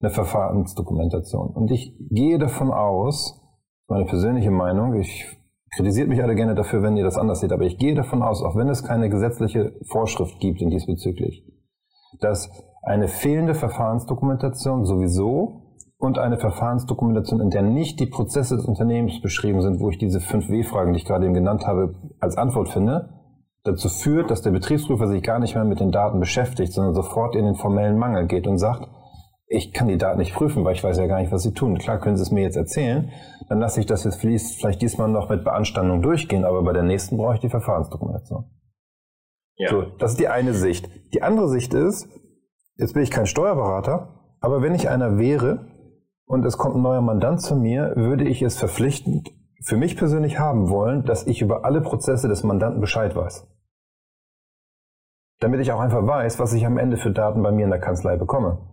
eine 0.00 0.10
Verfahrensdokumentation. 0.10 1.50
Und 1.50 1.70
ich 1.70 1.94
gehe 2.10 2.38
davon 2.38 2.72
aus, 2.72 3.40
meine 3.86 4.06
persönliche 4.06 4.50
Meinung, 4.50 4.94
ich 4.94 5.38
Kritisiert 5.74 6.08
mich 6.08 6.22
alle 6.22 6.34
gerne 6.34 6.54
dafür, 6.54 6.82
wenn 6.82 6.96
ihr 6.96 7.04
das 7.04 7.16
anders 7.16 7.40
seht, 7.40 7.52
aber 7.52 7.64
ich 7.64 7.78
gehe 7.78 7.94
davon 7.94 8.22
aus, 8.22 8.42
auch 8.42 8.56
wenn 8.56 8.68
es 8.68 8.84
keine 8.84 9.08
gesetzliche 9.08 9.72
Vorschrift 9.90 10.38
gibt 10.38 10.60
in 10.60 10.68
diesbezüglich, 10.68 11.44
dass 12.20 12.50
eine 12.82 13.08
fehlende 13.08 13.54
Verfahrensdokumentation 13.54 14.84
sowieso 14.84 15.78
und 15.96 16.18
eine 16.18 16.36
Verfahrensdokumentation, 16.36 17.40
in 17.40 17.50
der 17.50 17.62
nicht 17.62 18.00
die 18.00 18.06
Prozesse 18.06 18.56
des 18.56 18.66
Unternehmens 18.66 19.22
beschrieben 19.22 19.62
sind, 19.62 19.80
wo 19.80 19.88
ich 19.88 19.98
diese 19.98 20.20
fünf 20.20 20.50
W-Fragen, 20.50 20.92
die 20.92 20.98
ich 20.98 21.04
gerade 21.06 21.24
eben 21.24 21.34
genannt 21.34 21.66
habe, 21.66 21.94
als 22.20 22.36
Antwort 22.36 22.68
finde, 22.68 23.08
dazu 23.64 23.88
führt, 23.88 24.30
dass 24.30 24.42
der 24.42 24.50
Betriebsprüfer 24.50 25.06
sich 25.06 25.22
gar 25.22 25.38
nicht 25.38 25.54
mehr 25.54 25.64
mit 25.64 25.80
den 25.80 25.92
Daten 25.92 26.20
beschäftigt, 26.20 26.72
sondern 26.72 26.94
sofort 26.94 27.34
in 27.34 27.44
den 27.44 27.54
formellen 27.54 27.96
Mangel 27.96 28.26
geht 28.26 28.46
und 28.46 28.58
sagt, 28.58 28.88
ich 29.52 29.72
kann 29.72 29.88
die 29.88 29.98
Daten 29.98 30.18
nicht 30.18 30.34
prüfen, 30.34 30.64
weil 30.64 30.74
ich 30.74 30.82
weiß 30.82 30.98
ja 30.98 31.06
gar 31.06 31.20
nicht, 31.20 31.30
was 31.30 31.42
sie 31.42 31.52
tun. 31.52 31.78
Klar 31.78 32.00
können 32.00 32.16
sie 32.16 32.22
es 32.22 32.30
mir 32.30 32.42
jetzt 32.42 32.56
erzählen, 32.56 33.10
dann 33.48 33.60
lasse 33.60 33.80
ich 33.80 33.86
das 33.86 34.04
jetzt 34.04 34.20
vielleicht 34.20 34.80
diesmal 34.80 35.08
noch 35.08 35.28
mit 35.28 35.44
Beanstandung 35.44 36.00
durchgehen, 36.00 36.44
aber 36.44 36.62
bei 36.62 36.72
der 36.72 36.82
nächsten 36.82 37.16
brauche 37.16 37.34
ich 37.34 37.40
die 37.40 37.50
Verfahrensdokumentation. 37.50 38.50
Ja. 39.56 39.70
So, 39.70 39.82
das 39.82 40.12
ist 40.12 40.20
die 40.20 40.28
eine 40.28 40.54
Sicht. 40.54 40.88
Die 41.12 41.22
andere 41.22 41.48
Sicht 41.48 41.74
ist, 41.74 42.08
jetzt 42.76 42.94
bin 42.94 43.02
ich 43.02 43.10
kein 43.10 43.26
Steuerberater, 43.26 44.36
aber 44.40 44.62
wenn 44.62 44.74
ich 44.74 44.88
einer 44.88 45.18
wäre 45.18 45.66
und 46.24 46.44
es 46.46 46.56
kommt 46.56 46.76
ein 46.76 46.82
neuer 46.82 47.02
Mandant 47.02 47.42
zu 47.42 47.54
mir, 47.54 47.92
würde 47.94 48.24
ich 48.24 48.42
es 48.42 48.56
verpflichtend 48.56 49.30
für 49.64 49.76
mich 49.76 49.96
persönlich 49.96 50.38
haben 50.38 50.70
wollen, 50.70 51.04
dass 51.04 51.26
ich 51.26 51.40
über 51.40 51.64
alle 51.64 51.80
Prozesse 51.82 52.28
des 52.28 52.42
Mandanten 52.42 52.80
Bescheid 52.80 53.14
weiß. 53.14 53.46
Damit 55.40 55.60
ich 55.60 55.72
auch 55.72 55.80
einfach 55.80 56.06
weiß, 56.06 56.38
was 56.38 56.52
ich 56.52 56.66
am 56.66 56.78
Ende 56.78 56.96
für 56.96 57.10
Daten 57.10 57.42
bei 57.42 57.52
mir 57.52 57.64
in 57.64 57.70
der 57.70 57.80
Kanzlei 57.80 58.16
bekomme. 58.16 58.71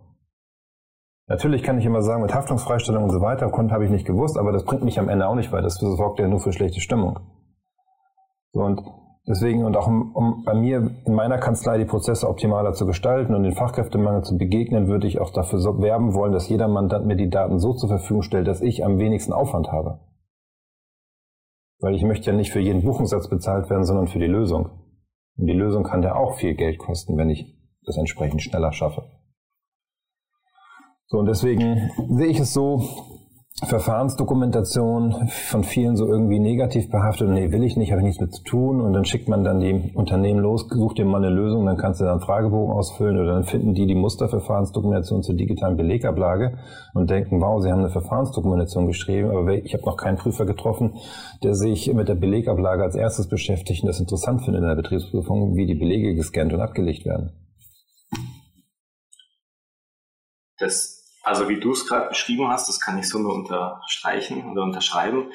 Natürlich 1.30 1.62
kann 1.62 1.78
ich 1.78 1.86
immer 1.86 2.02
sagen, 2.02 2.22
mit 2.22 2.34
Haftungsfreistellung 2.34 3.04
und 3.04 3.10
so 3.10 3.20
weiter, 3.20 3.52
habe 3.52 3.84
ich 3.84 3.90
nicht 3.90 4.04
gewusst, 4.04 4.36
aber 4.36 4.50
das 4.50 4.64
bringt 4.64 4.82
mich 4.82 4.98
am 4.98 5.08
Ende 5.08 5.28
auch 5.28 5.36
nicht 5.36 5.52
weiter. 5.52 5.62
Das 5.62 5.76
sorgt 5.76 6.18
ja 6.18 6.26
nur 6.26 6.40
für 6.40 6.52
schlechte 6.52 6.80
Stimmung. 6.80 7.20
So, 8.50 8.62
und 8.62 8.82
deswegen, 9.28 9.64
und 9.64 9.76
auch 9.76 9.86
um, 9.86 10.10
um 10.12 10.42
bei 10.44 10.54
mir 10.54 10.90
in 11.06 11.14
meiner 11.14 11.38
Kanzlei 11.38 11.78
die 11.78 11.84
Prozesse 11.84 12.28
optimaler 12.28 12.72
zu 12.72 12.84
gestalten 12.84 13.36
und 13.36 13.44
den 13.44 13.54
Fachkräftemangel 13.54 14.24
zu 14.24 14.36
begegnen, 14.38 14.88
würde 14.88 15.06
ich 15.06 15.20
auch 15.20 15.30
dafür 15.30 15.60
werben 15.80 16.14
wollen, 16.14 16.32
dass 16.32 16.48
jeder 16.48 16.66
Mandant 16.66 17.06
mir 17.06 17.14
die 17.14 17.30
Daten 17.30 17.60
so 17.60 17.74
zur 17.74 17.88
Verfügung 17.88 18.22
stellt, 18.22 18.48
dass 18.48 18.60
ich 18.60 18.84
am 18.84 18.98
wenigsten 18.98 19.32
Aufwand 19.32 19.70
habe. 19.70 20.00
Weil 21.78 21.94
ich 21.94 22.02
möchte 22.02 22.32
ja 22.32 22.36
nicht 22.36 22.50
für 22.50 22.58
jeden 22.58 22.82
Buchungssatz 22.82 23.28
bezahlt 23.28 23.70
werden, 23.70 23.84
sondern 23.84 24.08
für 24.08 24.18
die 24.18 24.26
Lösung. 24.26 24.70
Und 25.36 25.46
die 25.46 25.52
Lösung 25.52 25.84
kann 25.84 26.02
ja 26.02 26.16
auch 26.16 26.38
viel 26.38 26.56
Geld 26.56 26.80
kosten, 26.80 27.16
wenn 27.16 27.30
ich 27.30 27.56
das 27.86 27.96
entsprechend 27.96 28.42
schneller 28.42 28.72
schaffe. 28.72 29.04
So, 31.10 31.18
und 31.18 31.26
deswegen 31.26 31.90
sehe 32.08 32.28
ich 32.28 32.38
es 32.38 32.52
so, 32.52 32.84
Verfahrensdokumentation 33.66 35.28
von 35.28 35.64
vielen 35.64 35.96
so 35.96 36.06
irgendwie 36.06 36.38
negativ 36.38 36.88
behaftet 36.88 37.28
nee, 37.28 37.50
will 37.50 37.64
ich 37.64 37.76
nicht, 37.76 37.90
habe 37.90 38.00
ich 38.00 38.06
nichts 38.06 38.20
mit 38.20 38.32
zu 38.32 38.44
tun 38.44 38.80
und 38.80 38.92
dann 38.92 39.04
schickt 39.04 39.28
man 39.28 39.42
dann 39.42 39.58
die 39.58 39.92
Unternehmen 39.94 40.38
los, 40.38 40.66
sucht 40.70 40.98
dir 40.98 41.04
mal 41.04 41.18
eine 41.18 41.34
Lösung, 41.34 41.66
dann 41.66 41.76
kannst 41.76 42.00
du 42.00 42.04
dann 42.04 42.12
einen 42.12 42.22
Fragebogen 42.22 42.72
ausfüllen 42.72 43.18
oder 43.18 43.34
dann 43.34 43.44
finden 43.44 43.74
die 43.74 43.86
die 43.86 43.96
Musterverfahrensdokumentation 43.96 45.24
zur 45.24 45.34
digitalen 45.34 45.76
Belegablage 45.76 46.58
und 46.94 47.10
denken, 47.10 47.40
wow, 47.42 47.60
sie 47.60 47.70
haben 47.70 47.80
eine 47.80 47.90
Verfahrensdokumentation 47.90 48.86
geschrieben, 48.86 49.30
aber 49.30 49.52
ich 49.52 49.74
habe 49.74 49.84
noch 49.84 49.96
keinen 49.96 50.16
Prüfer 50.16 50.46
getroffen, 50.46 50.94
der 51.42 51.54
sich 51.54 51.92
mit 51.92 52.08
der 52.08 52.14
Belegablage 52.14 52.84
als 52.84 52.94
erstes 52.94 53.28
beschäftigt 53.28 53.82
und 53.82 53.88
das 53.88 53.98
interessant 53.98 54.42
findet 54.44 54.62
in 54.62 54.68
der 54.68 54.76
Betriebsprüfung, 54.76 55.56
wie 55.56 55.66
die 55.66 55.74
Belege 55.74 56.14
gescannt 56.14 56.52
und 56.54 56.60
abgelegt 56.60 57.04
werden. 57.04 57.32
Das 60.58 60.99
also 61.22 61.48
wie 61.48 61.60
du 61.60 61.72
es 61.72 61.86
gerade 61.86 62.08
beschrieben 62.08 62.48
hast, 62.48 62.68
das 62.68 62.80
kann 62.80 62.98
ich 62.98 63.08
so 63.08 63.18
nur 63.18 63.34
unterstreichen 63.34 64.50
oder 64.50 64.62
unterschreiben, 64.62 65.32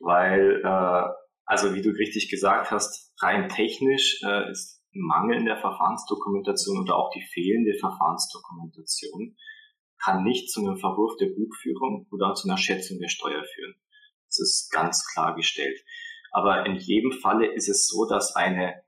weil, 0.00 0.62
äh, 0.64 1.02
also 1.44 1.74
wie 1.74 1.82
du 1.82 1.90
richtig 1.90 2.28
gesagt 2.30 2.70
hast, 2.70 3.12
rein 3.20 3.48
technisch 3.48 4.20
äh, 4.24 4.50
ist 4.50 4.82
Mangel 4.92 5.38
in 5.38 5.46
der 5.46 5.58
Verfahrensdokumentation 5.58 6.78
oder 6.80 6.96
auch 6.96 7.10
die 7.10 7.22
fehlende 7.22 7.78
Verfahrensdokumentation 7.78 9.36
kann 10.02 10.24
nicht 10.24 10.50
zu 10.50 10.60
einem 10.60 10.78
Verwurf 10.78 11.16
der 11.18 11.26
Buchführung 11.26 12.06
oder 12.10 12.34
zu 12.34 12.48
einer 12.48 12.58
Schätzung 12.58 12.98
der 12.98 13.08
Steuer 13.08 13.44
führen. 13.44 13.74
Das 14.28 14.40
ist 14.40 14.70
ganz 14.70 15.06
klar 15.06 15.34
gestellt. 15.34 15.78
Aber 16.32 16.66
in 16.66 16.76
jedem 16.76 17.12
Falle 17.12 17.52
ist 17.52 17.68
es 17.68 17.86
so, 17.86 18.06
dass 18.06 18.34
eine 18.34 18.82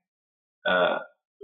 äh, 0.64 0.98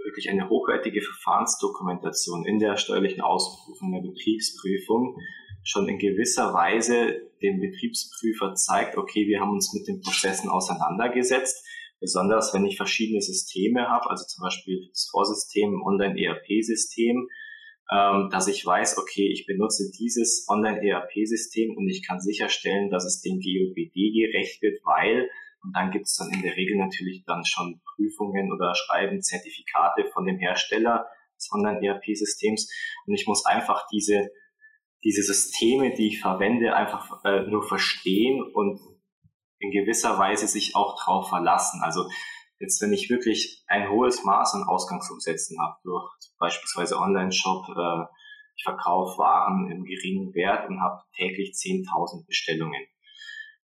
wirklich 0.05 0.29
eine 0.29 0.47
hochwertige 0.49 1.01
Verfahrensdokumentation 1.01 2.45
in 2.45 2.59
der 2.59 2.77
steuerlichen 2.77 3.21
Ausprüfung, 3.21 3.91
der 3.91 4.01
Betriebsprüfung 4.01 5.17
schon 5.63 5.89
in 5.89 5.97
gewisser 5.97 6.53
Weise 6.53 7.25
dem 7.41 7.59
Betriebsprüfer 7.59 8.53
zeigt, 8.55 8.97
okay, 8.97 9.27
wir 9.27 9.41
haben 9.41 9.51
uns 9.51 9.73
mit 9.73 9.87
den 9.87 10.01
Prozessen 10.01 10.49
auseinandergesetzt, 10.49 11.65
besonders 11.99 12.53
wenn 12.53 12.65
ich 12.65 12.77
verschiedene 12.77 13.21
Systeme 13.21 13.89
habe, 13.89 14.09
also 14.09 14.25
zum 14.25 14.43
Beispiel 14.43 14.87
das 14.89 15.09
Vorsystem, 15.11 15.81
Online-ERP-System, 15.83 17.27
ähm, 17.91 18.29
dass 18.31 18.47
ich 18.47 18.65
weiß, 18.65 18.97
okay, 18.97 19.29
ich 19.31 19.45
benutze 19.45 19.91
dieses 19.97 20.45
Online-ERP-System 20.49 21.75
und 21.75 21.87
ich 21.89 22.05
kann 22.05 22.19
sicherstellen, 22.19 22.89
dass 22.89 23.05
es 23.05 23.21
dem 23.21 23.39
GOBD 23.39 23.93
gerecht 23.93 24.61
wird, 24.61 24.79
weil 24.85 25.29
und 25.65 25.75
dann 25.75 25.91
gibt 25.91 26.05
es 26.05 26.15
dann 26.15 26.29
in 26.31 26.43
der 26.43 26.55
Regel 26.55 26.77
natürlich 26.77 27.23
dann 27.25 27.43
schon 27.43 27.81
Prüfungen 27.95 28.51
oder 28.53 28.75
Schreiben, 28.75 29.21
Zertifikate 29.21 30.05
von 30.13 30.25
dem 30.25 30.37
Hersteller 30.37 31.07
des 31.35 31.51
Online-ERP-Systems. 31.51 32.69
Und 33.07 33.15
ich 33.15 33.25
muss 33.25 33.45
einfach 33.45 33.87
diese, 33.91 34.29
diese 35.03 35.23
Systeme, 35.23 35.93
die 35.95 36.07
ich 36.07 36.21
verwende, 36.21 36.75
einfach 36.75 37.23
äh, 37.23 37.41
nur 37.47 37.63
verstehen 37.63 38.43
und 38.53 38.79
in 39.57 39.71
gewisser 39.71 40.19
Weise 40.19 40.47
sich 40.47 40.75
auch 40.75 41.01
drauf 41.01 41.29
verlassen. 41.29 41.81
Also 41.83 42.07
jetzt, 42.59 42.79
wenn 42.81 42.93
ich 42.93 43.09
wirklich 43.09 43.63
ein 43.67 43.89
hohes 43.89 44.23
Maß 44.23 44.53
an 44.53 44.67
Ausgangsumsätzen 44.67 45.57
habe, 45.59 45.77
durch 45.83 46.11
beispielsweise 46.37 46.99
Online-Shop, 46.99 47.69
äh, 47.69 48.05
ich 48.55 48.63
verkaufe 48.63 49.17
Waren 49.17 49.69
im 49.71 49.83
geringen 49.83 50.33
Wert 50.35 50.69
und 50.69 50.79
habe 50.79 51.01
täglich 51.15 51.53
10.000 51.55 52.27
Bestellungen 52.27 52.85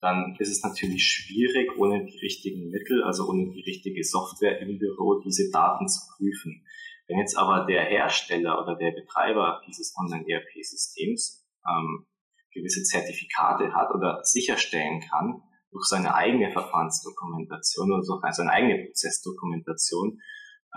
dann 0.01 0.37
ist 0.39 0.51
es 0.51 0.63
natürlich 0.63 1.03
schwierig, 1.03 1.77
ohne 1.77 2.05
die 2.05 2.19
richtigen 2.19 2.71
Mittel, 2.71 3.03
also 3.03 3.29
ohne 3.29 3.51
die 3.51 3.63
richtige 3.63 4.05
Software 4.05 4.61
im 4.61 4.79
Büro, 4.79 5.21
diese 5.21 5.51
Daten 5.51 5.89
zu 5.89 6.01
prüfen. 6.17 6.65
Wenn 7.09 7.19
jetzt 7.19 7.37
aber 7.37 7.65
der 7.67 7.85
Hersteller 7.85 8.63
oder 8.63 8.77
der 8.77 8.93
Betreiber 8.93 9.61
dieses 9.67 9.95
Online-ERP-Systems 9.99 11.45
ähm, 11.69 12.07
gewisse 12.53 12.83
Zertifikate 12.83 13.75
hat 13.75 13.95
oder 13.95 14.21
sicherstellen 14.23 15.01
kann, 15.01 15.43
durch 15.71 15.85
seine 15.85 16.15
eigene 16.15 16.53
Verfahrensdokumentation 16.53 17.93
oder 17.93 18.03
durch 18.07 18.35
seine 18.35 18.53
eigene 18.53 18.85
Prozessdokumentation, 18.85 20.21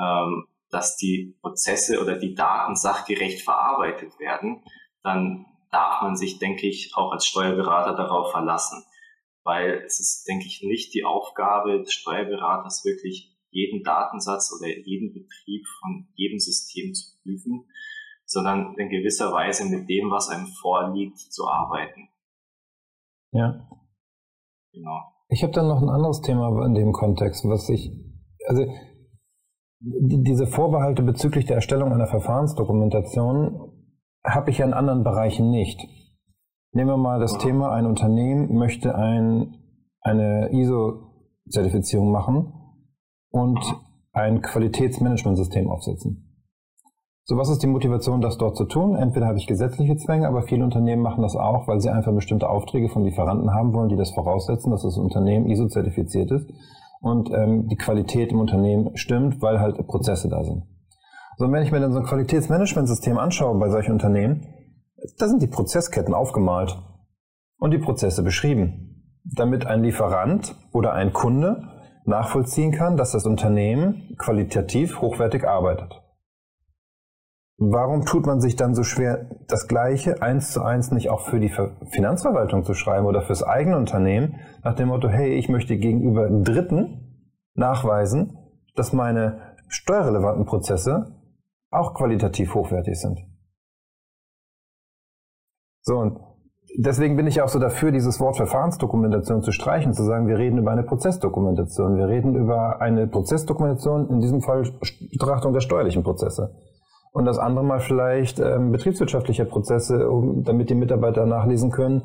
ähm, 0.01 0.47
dass 0.69 0.97
die 0.97 1.37
Prozesse 1.41 2.01
oder 2.01 2.17
die 2.17 2.33
Daten 2.33 2.75
sachgerecht 2.75 3.41
verarbeitet 3.41 4.17
werden, 4.19 4.63
dann 5.03 5.45
darf 5.69 6.01
man 6.01 6.15
sich, 6.15 6.39
denke 6.39 6.67
ich, 6.67 6.93
auch 6.95 7.11
als 7.11 7.25
Steuerberater 7.25 7.95
darauf 7.95 8.31
verlassen 8.31 8.83
weil 9.43 9.83
es 9.85 9.99
ist, 9.99 10.27
denke 10.27 10.45
ich, 10.45 10.61
nicht 10.63 10.93
die 10.93 11.03
Aufgabe 11.03 11.79
des 11.79 11.93
Steuerberaters, 11.93 12.85
wirklich 12.85 13.35
jeden 13.49 13.83
Datensatz 13.83 14.51
oder 14.57 14.69
jeden 14.69 15.13
Betrieb 15.13 15.65
von 15.79 16.07
jedem 16.15 16.39
System 16.39 16.93
zu 16.93 17.17
prüfen, 17.21 17.65
sondern 18.25 18.75
in 18.77 18.89
gewisser 18.89 19.31
Weise 19.33 19.65
mit 19.65 19.89
dem, 19.89 20.09
was 20.09 20.29
einem 20.29 20.47
vorliegt, 20.47 21.19
zu 21.19 21.47
arbeiten. 21.47 22.09
Ja. 23.31 23.67
Genau. 24.71 25.01
Ich 25.27 25.43
habe 25.43 25.53
dann 25.53 25.67
noch 25.67 25.81
ein 25.81 25.89
anderes 25.89 26.21
Thema 26.21 26.65
in 26.65 26.73
dem 26.73 26.93
Kontext, 26.93 27.45
was 27.45 27.67
ich, 27.69 27.91
also 28.47 28.65
diese 29.79 30.47
Vorbehalte 30.47 31.03
bezüglich 31.03 31.45
der 31.45 31.55
Erstellung 31.55 31.91
einer 31.91 32.07
Verfahrensdokumentation 32.07 33.71
habe 34.23 34.51
ich 34.51 34.59
ja 34.59 34.65
in 34.65 34.73
anderen 34.73 35.03
Bereichen 35.03 35.49
nicht. 35.49 35.79
Nehmen 36.73 36.89
wir 36.89 36.97
mal 36.97 37.19
das 37.19 37.37
Thema, 37.37 37.71
ein 37.71 37.85
Unternehmen 37.85 38.55
möchte 38.55 38.95
ein, 38.95 39.55
eine 39.99 40.49
ISO-Zertifizierung 40.53 42.11
machen 42.11 42.53
und 43.29 43.59
ein 44.13 44.41
Qualitätsmanagementsystem 44.41 45.69
aufsetzen. 45.69 46.27
So, 47.25 47.35
was 47.37 47.49
ist 47.49 47.61
die 47.61 47.67
Motivation, 47.67 48.21
das 48.21 48.37
dort 48.37 48.55
zu 48.55 48.65
tun? 48.65 48.95
Entweder 48.95 49.27
habe 49.27 49.37
ich 49.37 49.47
gesetzliche 49.47 49.97
Zwänge, 49.97 50.27
aber 50.29 50.43
viele 50.43 50.63
Unternehmen 50.63 51.01
machen 51.01 51.21
das 51.21 51.35
auch, 51.35 51.67
weil 51.67 51.81
sie 51.81 51.89
einfach 51.89 52.13
bestimmte 52.13 52.49
Aufträge 52.49 52.87
von 52.87 53.03
Lieferanten 53.03 53.53
haben 53.53 53.73
wollen, 53.73 53.89
die 53.89 53.97
das 53.97 54.11
voraussetzen, 54.11 54.71
dass 54.71 54.83
das 54.83 54.97
Unternehmen 54.97 55.47
ISO-zertifiziert 55.47 56.31
ist 56.31 56.49
und 57.01 57.31
ähm, 57.31 57.67
die 57.67 57.75
Qualität 57.77 58.31
im 58.31 58.39
Unternehmen 58.39 58.95
stimmt, 58.95 59.41
weil 59.41 59.59
halt 59.59 59.75
Prozesse 59.87 60.29
da 60.29 60.41
sind. 60.43 60.63
So, 61.37 61.45
und 61.45 61.51
wenn 61.51 61.63
ich 61.63 61.71
mir 61.71 61.81
dann 61.81 61.91
so 61.91 61.99
ein 61.99 62.05
Qualitätsmanagementsystem 62.05 63.17
anschaue 63.17 63.59
bei 63.59 63.69
solchen 63.69 63.91
Unternehmen, 63.91 64.47
da 65.17 65.27
sind 65.27 65.41
die 65.41 65.47
Prozessketten 65.47 66.13
aufgemalt 66.13 66.77
und 67.57 67.71
die 67.71 67.79
Prozesse 67.79 68.23
beschrieben, 68.23 69.19
damit 69.23 69.65
ein 69.65 69.83
Lieferant 69.83 70.55
oder 70.71 70.93
ein 70.93 71.13
Kunde 71.13 71.67
nachvollziehen 72.05 72.71
kann, 72.71 72.97
dass 72.97 73.11
das 73.11 73.25
Unternehmen 73.25 74.15
qualitativ 74.17 75.01
hochwertig 75.01 75.47
arbeitet. 75.47 76.01
Warum 77.63 78.05
tut 78.05 78.25
man 78.25 78.41
sich 78.41 78.55
dann 78.55 78.73
so 78.73 78.81
schwer, 78.81 79.29
das 79.47 79.67
Gleiche 79.67 80.23
eins 80.23 80.51
zu 80.51 80.63
eins 80.63 80.89
nicht 80.89 81.11
auch 81.11 81.21
für 81.21 81.39
die 81.39 81.53
Finanzverwaltung 81.91 82.63
zu 82.63 82.73
schreiben 82.73 83.05
oder 83.05 83.21
fürs 83.21 83.43
eigene 83.43 83.77
Unternehmen, 83.77 84.39
nach 84.63 84.73
dem 84.73 84.87
Motto, 84.87 85.09
hey, 85.09 85.35
ich 85.35 85.47
möchte 85.47 85.77
gegenüber 85.77 86.27
Dritten 86.27 87.29
nachweisen, 87.53 88.35
dass 88.75 88.93
meine 88.93 89.55
steuerrelevanten 89.67 90.45
Prozesse 90.45 91.15
auch 91.69 91.93
qualitativ 91.93 92.55
hochwertig 92.55 92.99
sind. 92.99 93.19
So, 95.81 95.97
und 95.97 96.19
deswegen 96.77 97.17
bin 97.17 97.27
ich 97.27 97.41
auch 97.41 97.47
so 97.47 97.59
dafür, 97.59 97.91
dieses 97.91 98.19
Wort 98.19 98.37
Verfahrensdokumentation 98.37 99.41
zu 99.41 99.51
streichen, 99.51 99.93
zu 99.93 100.03
sagen, 100.03 100.27
wir 100.27 100.37
reden 100.37 100.57
über 100.57 100.71
eine 100.71 100.83
Prozessdokumentation. 100.83 101.97
Wir 101.97 102.07
reden 102.07 102.35
über 102.35 102.81
eine 102.81 103.07
Prozessdokumentation, 103.07 104.09
in 104.09 104.19
diesem 104.19 104.41
Fall 104.41 104.63
Betrachtung 105.11 105.53
der 105.53 105.61
steuerlichen 105.61 106.03
Prozesse. 106.03 106.55
Und 107.13 107.25
das 107.25 107.37
andere 107.37 107.65
Mal 107.65 107.81
vielleicht 107.81 108.39
ähm, 108.39 108.71
betriebswirtschaftliche 108.71 109.43
Prozesse, 109.43 110.09
um, 110.09 110.43
damit 110.43 110.69
die 110.69 110.75
Mitarbeiter 110.75 111.25
nachlesen 111.25 111.69
können, 111.69 112.03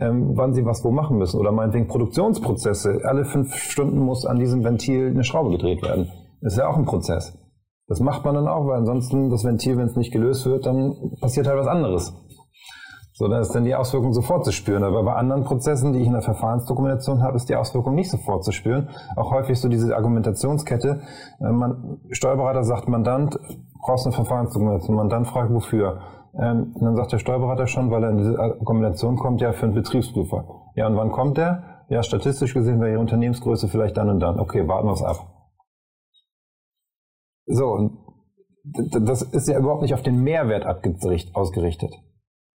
ähm, 0.00 0.32
wann 0.34 0.52
sie 0.52 0.64
was 0.64 0.84
wo 0.84 0.90
machen 0.90 1.16
müssen. 1.16 1.38
Oder 1.38 1.52
meinetwegen 1.52 1.86
Produktionsprozesse. 1.86 3.02
Alle 3.04 3.24
fünf 3.24 3.54
Stunden 3.54 4.00
muss 4.00 4.26
an 4.26 4.38
diesem 4.38 4.64
Ventil 4.64 5.10
eine 5.10 5.22
Schraube 5.22 5.50
gedreht 5.50 5.82
werden. 5.82 6.10
Das 6.40 6.54
ist 6.54 6.58
ja 6.58 6.68
auch 6.68 6.76
ein 6.76 6.86
Prozess. 6.86 7.38
Das 7.86 8.00
macht 8.00 8.24
man 8.24 8.34
dann 8.34 8.48
auch, 8.48 8.66
weil 8.66 8.78
ansonsten 8.78 9.30
das 9.30 9.44
Ventil, 9.44 9.76
wenn 9.76 9.86
es 9.86 9.96
nicht 9.96 10.12
gelöst 10.12 10.44
wird, 10.44 10.66
dann 10.66 10.92
passiert 11.20 11.46
halt 11.46 11.58
was 11.58 11.68
anderes. 11.68 12.12
So, 13.18 13.26
da 13.26 13.40
ist 13.40 13.52
dann 13.52 13.64
die 13.64 13.74
Auswirkung 13.74 14.12
sofort 14.12 14.44
zu 14.44 14.52
spüren. 14.52 14.84
Aber 14.84 15.02
bei 15.02 15.12
anderen 15.12 15.42
Prozessen, 15.42 15.92
die 15.92 15.98
ich 15.98 16.06
in 16.06 16.12
der 16.12 16.22
Verfahrensdokumentation 16.22 17.20
habe, 17.20 17.34
ist 17.34 17.48
die 17.48 17.56
Auswirkung 17.56 17.96
nicht 17.96 18.10
sofort 18.10 18.44
zu 18.44 18.52
spüren. 18.52 18.90
Auch 19.16 19.32
häufig 19.32 19.58
so 19.58 19.68
diese 19.68 19.96
Argumentationskette. 19.96 21.00
Äh, 21.40 21.50
man, 21.50 21.98
Steuerberater 22.12 22.62
sagt, 22.62 22.86
Mandant, 22.86 23.36
brauchst 23.84 24.06
eine 24.06 24.14
Verfahrensdokumentation. 24.14 24.94
Mandant 24.94 25.26
fragt, 25.26 25.52
wofür? 25.52 26.00
Ähm, 26.40 26.76
dann 26.78 26.94
sagt 26.94 27.10
der 27.10 27.18
Steuerberater 27.18 27.66
schon, 27.66 27.90
weil 27.90 28.04
er 28.04 28.10
in 28.10 28.18
diese 28.18 28.38
Argumentation 28.38 29.16
kommt, 29.16 29.40
ja, 29.40 29.50
für 29.50 29.66
einen 29.66 29.74
Betriebsprüfer. 29.74 30.44
Ja, 30.76 30.86
und 30.86 30.96
wann 30.96 31.10
kommt 31.10 31.38
der? 31.38 31.84
Ja, 31.88 32.04
statistisch 32.04 32.54
gesehen 32.54 32.78
wäre 32.78 32.92
Ihre 32.92 33.00
Unternehmensgröße 33.00 33.66
vielleicht 33.66 33.96
dann 33.96 34.10
und 34.10 34.20
dann. 34.20 34.38
Okay, 34.38 34.68
warten 34.68 34.86
wir 34.86 34.92
es 34.92 35.02
ab. 35.02 35.16
So, 37.46 37.90
das 38.62 39.22
ist 39.22 39.48
ja 39.48 39.58
überhaupt 39.58 39.82
nicht 39.82 39.94
auf 39.94 40.02
den 40.02 40.22
Mehrwert 40.22 40.66
ausgerichtet. 41.34 41.92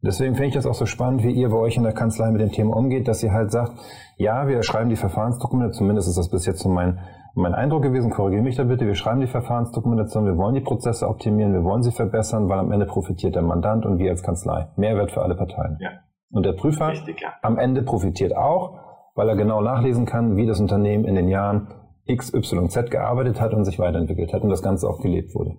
Deswegen 0.02 0.36
finde 0.36 0.48
ich 0.48 0.54
das 0.54 0.66
auch 0.66 0.76
so 0.76 0.86
spannend, 0.86 1.24
wie 1.24 1.32
ihr 1.32 1.50
bei 1.50 1.58
euch 1.58 1.76
in 1.76 1.84
der 1.84 1.92
Kanzlei 1.92 2.32
mit 2.32 2.40
dem 2.40 2.52
Thema 2.52 2.76
umgeht, 2.78 3.08
dass 3.10 3.22
ihr 3.22 3.34
halt 3.34 3.52
sagt, 3.52 3.74
ja, 4.16 4.48
wir 4.48 4.64
schreiben 4.64 4.90
die 4.90 4.96
Verfahrensdokumente, 4.96 5.74
zumindest 5.74 6.08
ist 6.08 6.18
das 6.18 6.30
bis 6.30 6.46
jetzt 6.46 6.60
so 6.60 6.70
mein, 6.70 7.00
mein 7.36 7.54
Eindruck 7.54 7.84
gewesen, 7.84 8.10
korrigiere 8.10 8.42
mich 8.42 8.56
da 8.56 8.64
bitte, 8.64 8.86
wir 8.86 8.96
schreiben 8.96 9.20
die 9.20 9.28
Verfahrensdokumentation, 9.28 10.26
wir 10.26 10.38
wollen 10.38 10.56
die 10.56 10.62
Prozesse 10.62 11.08
optimieren, 11.08 11.54
wir 11.54 11.66
wollen 11.66 11.84
sie 11.84 11.92
verbessern, 11.92 12.48
weil 12.48 12.60
am 12.60 12.72
Ende 12.72 12.86
profitiert 12.86 13.36
der 13.36 13.42
Mandant 13.42 13.86
und 13.86 13.98
wir 13.98 14.12
als 14.12 14.24
Kanzlei. 14.24 14.70
Mehrwert 14.78 15.12
für 15.12 15.22
alle 15.22 15.36
Parteien. 15.36 15.78
Ja, 15.82 15.92
Und 16.32 16.46
der 16.46 16.54
Prüfer 16.54 16.90
Richtig, 16.90 17.20
ja. 17.20 17.34
am 17.42 17.58
Ende 17.60 17.82
profitiert 17.84 18.36
auch, 18.38 18.80
weil 19.16 19.28
er 19.28 19.36
genau 19.36 19.62
nachlesen 19.62 20.06
kann, 20.06 20.38
wie 20.38 20.46
das 20.46 20.62
Unternehmen 20.62 21.04
in 21.04 21.16
den 21.16 21.28
Jahren 21.28 21.74
X, 22.06 22.34
Y, 22.34 22.70
Z 22.70 22.90
gearbeitet 22.90 23.42
hat 23.42 23.54
und 23.54 23.66
sich 23.66 23.78
weiterentwickelt 23.80 24.34
hat 24.34 24.44
und 24.44 24.50
das 24.50 24.64
Ganze 24.64 24.88
auch 24.88 25.02
gelebt 25.02 25.36
wurde. 25.36 25.58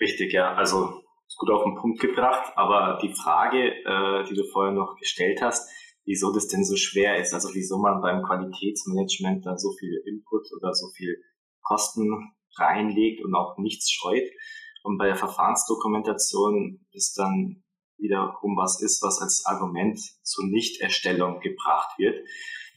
Richtig, 0.00 0.32
ja. 0.32 0.54
Also 0.54 0.88
ist 1.28 1.36
gut 1.36 1.50
auf 1.50 1.64
den 1.64 1.76
Punkt 1.76 2.00
gebracht. 2.00 2.52
Aber 2.56 2.98
die 3.02 3.12
Frage, 3.14 3.70
äh, 3.84 4.24
die 4.24 4.34
du 4.34 4.44
vorher 4.50 4.72
noch 4.72 4.96
gestellt 4.96 5.40
hast, 5.42 5.70
wieso 6.04 6.32
das 6.32 6.48
denn 6.48 6.64
so 6.64 6.74
schwer 6.76 7.20
ist, 7.20 7.34
also 7.34 7.50
wieso 7.52 7.78
man 7.78 8.00
beim 8.00 8.22
Qualitätsmanagement 8.22 9.44
da 9.44 9.56
so 9.58 9.72
viel 9.78 10.02
Input 10.06 10.46
oder 10.56 10.72
so 10.74 10.88
viel 10.96 11.22
Kosten 11.62 12.32
reinlegt 12.56 13.24
und 13.24 13.34
auch 13.34 13.58
nichts 13.58 13.90
scheut. 13.90 14.24
Und 14.82 14.96
bei 14.96 15.06
der 15.06 15.16
Verfahrensdokumentation 15.16 16.86
ist 16.92 17.18
dann 17.18 17.62
wiederum 17.98 18.56
was 18.56 18.80
ist, 18.80 19.02
was 19.02 19.20
als 19.20 19.44
Argument 19.44 20.00
zur 20.22 20.46
Nichterstellung 20.46 21.40
gebracht 21.40 21.98
wird. 21.98 22.26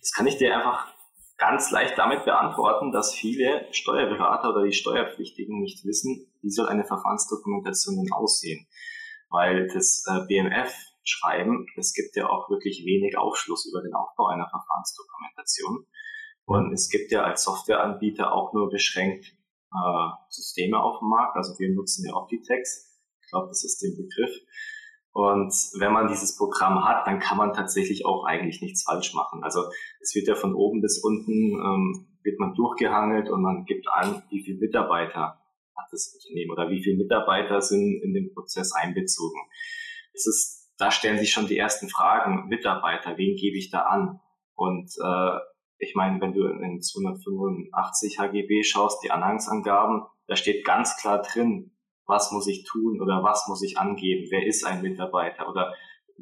Das 0.01 0.11
kann 0.11 0.27
ich 0.27 0.37
dir 0.37 0.55
einfach 0.55 0.93
ganz 1.41 1.71
leicht 1.71 1.97
damit 1.97 2.23
beantworten, 2.23 2.91
dass 2.91 3.15
viele 3.15 3.67
Steuerberater 3.71 4.51
oder 4.51 4.63
die 4.63 4.73
Steuerpflichtigen 4.73 5.59
nicht 5.59 5.83
wissen, 5.85 6.31
wie 6.41 6.51
soll 6.51 6.67
eine 6.67 6.85
Verfahrensdokumentation 6.85 7.95
denn 7.95 8.13
aussehen. 8.13 8.67
Weil 9.29 9.67
das 9.67 10.05
äh, 10.07 10.23
BMF-Schreiben, 10.27 11.65
es 11.77 11.93
gibt 11.93 12.15
ja 12.15 12.29
auch 12.29 12.49
wirklich 12.51 12.85
wenig 12.85 13.17
Aufschluss 13.17 13.65
über 13.65 13.81
den 13.81 13.95
Aufbau 13.95 14.27
einer 14.27 14.47
Verfahrensdokumentation. 14.47 15.87
Und 16.45 16.73
es 16.73 16.89
gibt 16.89 17.11
ja 17.11 17.23
als 17.23 17.43
Softwareanbieter 17.43 18.31
auch 18.33 18.53
nur 18.53 18.69
beschränkt 18.69 19.25
äh, 19.25 20.09
Systeme 20.29 20.79
auf 20.79 20.99
dem 20.99 21.09
Markt. 21.09 21.37
Also 21.37 21.57
wir 21.57 21.73
nutzen 21.73 22.05
ja 22.05 22.13
Optitex. 22.13 23.01
Ich 23.23 23.29
glaube, 23.31 23.47
das 23.47 23.63
ist 23.63 23.81
der 23.81 23.89
Begriff. 23.89 24.37
Und 25.13 25.53
wenn 25.79 25.91
man 25.91 26.07
dieses 26.07 26.37
Programm 26.37 26.85
hat, 26.85 27.05
dann 27.05 27.19
kann 27.19 27.37
man 27.37 27.53
tatsächlich 27.53 28.05
auch 28.05 28.23
eigentlich 28.25 28.61
nichts 28.61 28.83
falsch 28.83 29.13
machen. 29.13 29.43
Also 29.43 29.65
es 29.99 30.15
wird 30.15 30.27
ja 30.27 30.35
von 30.35 30.55
oben 30.55 30.81
bis 30.81 31.03
unten 31.03 31.53
ähm, 31.53 32.07
wird 32.23 32.39
man 32.39 32.53
durchgehangelt 32.53 33.29
und 33.29 33.41
man 33.41 33.65
gibt 33.65 33.87
an, 33.89 34.23
wie 34.29 34.43
viele 34.43 34.59
Mitarbeiter 34.59 35.39
hat 35.75 35.87
das 35.91 36.13
Unternehmen 36.15 36.51
oder 36.51 36.69
wie 36.69 36.81
viele 36.81 36.97
Mitarbeiter 36.97 37.61
sind 37.61 38.01
in 38.03 38.13
den 38.13 38.33
Prozess 38.33 38.71
einbezogen. 38.73 39.39
Es 40.13 40.27
ist, 40.27 40.73
da 40.77 40.91
stellen 40.91 41.19
sich 41.19 41.31
schon 41.31 41.47
die 41.47 41.57
ersten 41.57 41.89
Fragen. 41.89 42.47
Mitarbeiter, 42.47 43.17
wen 43.17 43.35
gebe 43.35 43.57
ich 43.57 43.69
da 43.69 43.81
an? 43.81 44.19
Und 44.55 44.91
äh, 45.03 45.37
ich 45.79 45.95
meine, 45.95 46.21
wenn 46.21 46.33
du 46.33 46.45
in 46.45 46.81
285 46.81 48.19
HGB 48.19 48.63
schaust, 48.63 49.03
die 49.03 49.11
Anhangsangaben, 49.11 50.03
da 50.27 50.35
steht 50.35 50.63
ganz 50.63 50.95
klar 50.97 51.21
drin, 51.21 51.75
was 52.05 52.31
muss 52.31 52.47
ich 52.47 52.65
tun 52.69 53.01
oder 53.01 53.23
was 53.23 53.47
muss 53.47 53.63
ich 53.63 53.77
angeben, 53.77 54.27
wer 54.31 54.45
ist 54.45 54.65
ein 54.65 54.81
Mitarbeiter 54.81 55.47
oder 55.47 55.73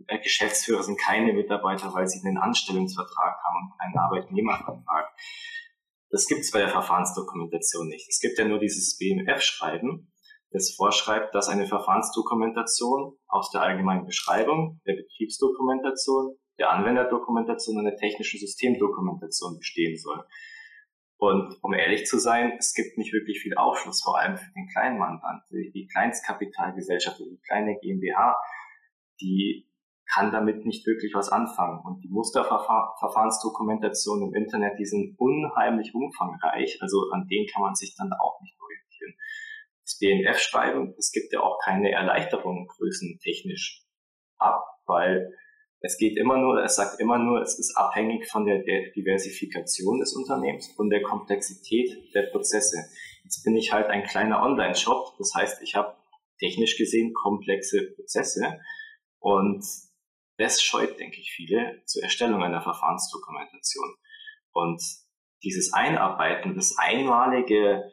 äh, 0.08 0.20
Geschäftsführer 0.20 0.84
sind 0.84 1.00
keine 1.00 1.34
Mitarbeiter, 1.34 1.94
weil 1.94 2.08
sie 2.08 2.26
einen 2.26 2.38
Anstellungsvertrag 2.38 3.38
haben 3.44 3.72
und 3.72 3.80
keinen 3.80 3.98
Arbeitnehmervertrag. 3.98 5.10
Das 6.12 6.26
gibt 6.26 6.42
es 6.42 6.52
bei 6.52 6.60
der 6.60 6.70
Verfahrensdokumentation 6.70 7.88
nicht. 7.88 8.08
Es 8.10 8.20
gibt 8.20 8.38
ja 8.38 8.46
nur 8.46 8.60
dieses 8.60 8.98
BMF-Schreiben, 8.98 10.12
das 10.52 10.74
vorschreibt, 10.76 11.36
dass 11.36 11.48
eine 11.48 11.68
Verfahrensdokumentation 11.68 13.16
aus 13.28 13.52
der 13.52 13.62
allgemeinen 13.62 14.06
Beschreibung, 14.06 14.82
der 14.88 14.96
Betriebsdokumentation, 14.96 16.36
der 16.58 16.72
Anwenderdokumentation 16.72 17.78
und 17.78 17.86
der 17.86 17.96
technischen 17.96 18.40
Systemdokumentation 18.40 19.58
bestehen 19.58 19.98
soll. 19.98 20.26
Und 21.20 21.56
um 21.62 21.74
ehrlich 21.74 22.06
zu 22.06 22.18
sein, 22.18 22.54
es 22.58 22.74
gibt 22.74 22.98
nicht 22.98 23.12
wirklich 23.12 23.42
viel 23.42 23.56
Aufschluss, 23.56 24.02
vor 24.02 24.18
allem 24.18 24.38
für 24.38 24.54
den 24.54 24.70
kleinen 24.70 24.98
Mandant. 24.98 25.44
Die 25.52 25.90
Kleinstkapitalgesellschaft 25.92 27.20
die 27.20 27.42
kleine 27.46 27.78
GmbH, 27.78 28.38
die 29.20 29.68
kann 30.14 30.32
damit 30.32 30.66
nicht 30.66 30.88
wirklich 30.88 31.14
was 31.14 31.28
anfangen. 31.28 31.82
Und 31.84 32.02
die 32.06 32.08
Musterverfahrensdokumentation 32.08 34.30
im 34.30 34.34
Internet, 34.34 34.80
die 34.80 34.86
sind 34.86 35.20
unheimlich 35.20 35.94
umfangreich. 35.94 36.82
Also 36.82 37.12
an 37.12 37.28
denen 37.28 37.48
kann 37.48 37.64
man 37.64 37.76
sich 37.76 37.98
dann 37.98 38.14
auch 38.14 38.40
nicht 38.42 38.56
orientieren. 38.62 39.14
Das 39.84 39.98
BNF-Schreiben, 40.00 40.96
es 40.98 41.12
gibt 41.12 41.34
ja 41.34 41.42
auch 41.42 41.60
keine 41.60 41.92
Erleichterung 41.92 42.66
größentechnisch 42.68 43.84
ab, 44.38 44.64
weil 44.86 45.34
es 45.82 45.98
geht 45.98 46.18
immer 46.18 46.38
nur, 46.38 46.64
es 46.64 46.76
sagt 46.76 47.00
immer 47.00 47.18
nur, 47.18 47.42
es 47.42 47.58
ist 47.58 47.76
abhängig 47.76 48.28
von 48.30 48.46
der, 48.46 48.60
Diversifikation 48.96 50.00
des 50.00 50.14
Unternehmens 50.14 50.70
und 50.78 50.90
der 50.90 51.02
Komplexität 51.02 52.14
der 52.14 52.24
Prozesse. 52.24 52.78
Jetzt 53.24 53.44
bin 53.44 53.56
ich 53.56 53.72
halt 53.72 53.88
ein 53.88 54.04
kleiner 54.04 54.42
Online-Shop, 54.42 55.16
das 55.18 55.34
heißt, 55.36 55.62
ich 55.62 55.76
habe 55.76 55.96
technisch 56.40 56.78
gesehen 56.78 57.14
komplexe 57.14 57.94
Prozesse 57.96 58.60
und 59.20 59.64
das 60.38 60.62
scheut, 60.62 61.00
denke 61.00 61.20
ich, 61.20 61.32
viele 61.32 61.82
zur 61.86 62.04
Erstellung 62.04 62.42
einer 62.42 62.62
Verfahrensdokumentation. 62.62 63.96
Und 64.54 64.82
dieses 65.44 65.74
Einarbeiten, 65.74 66.56
das 66.56 66.78
einmalige 66.78 67.92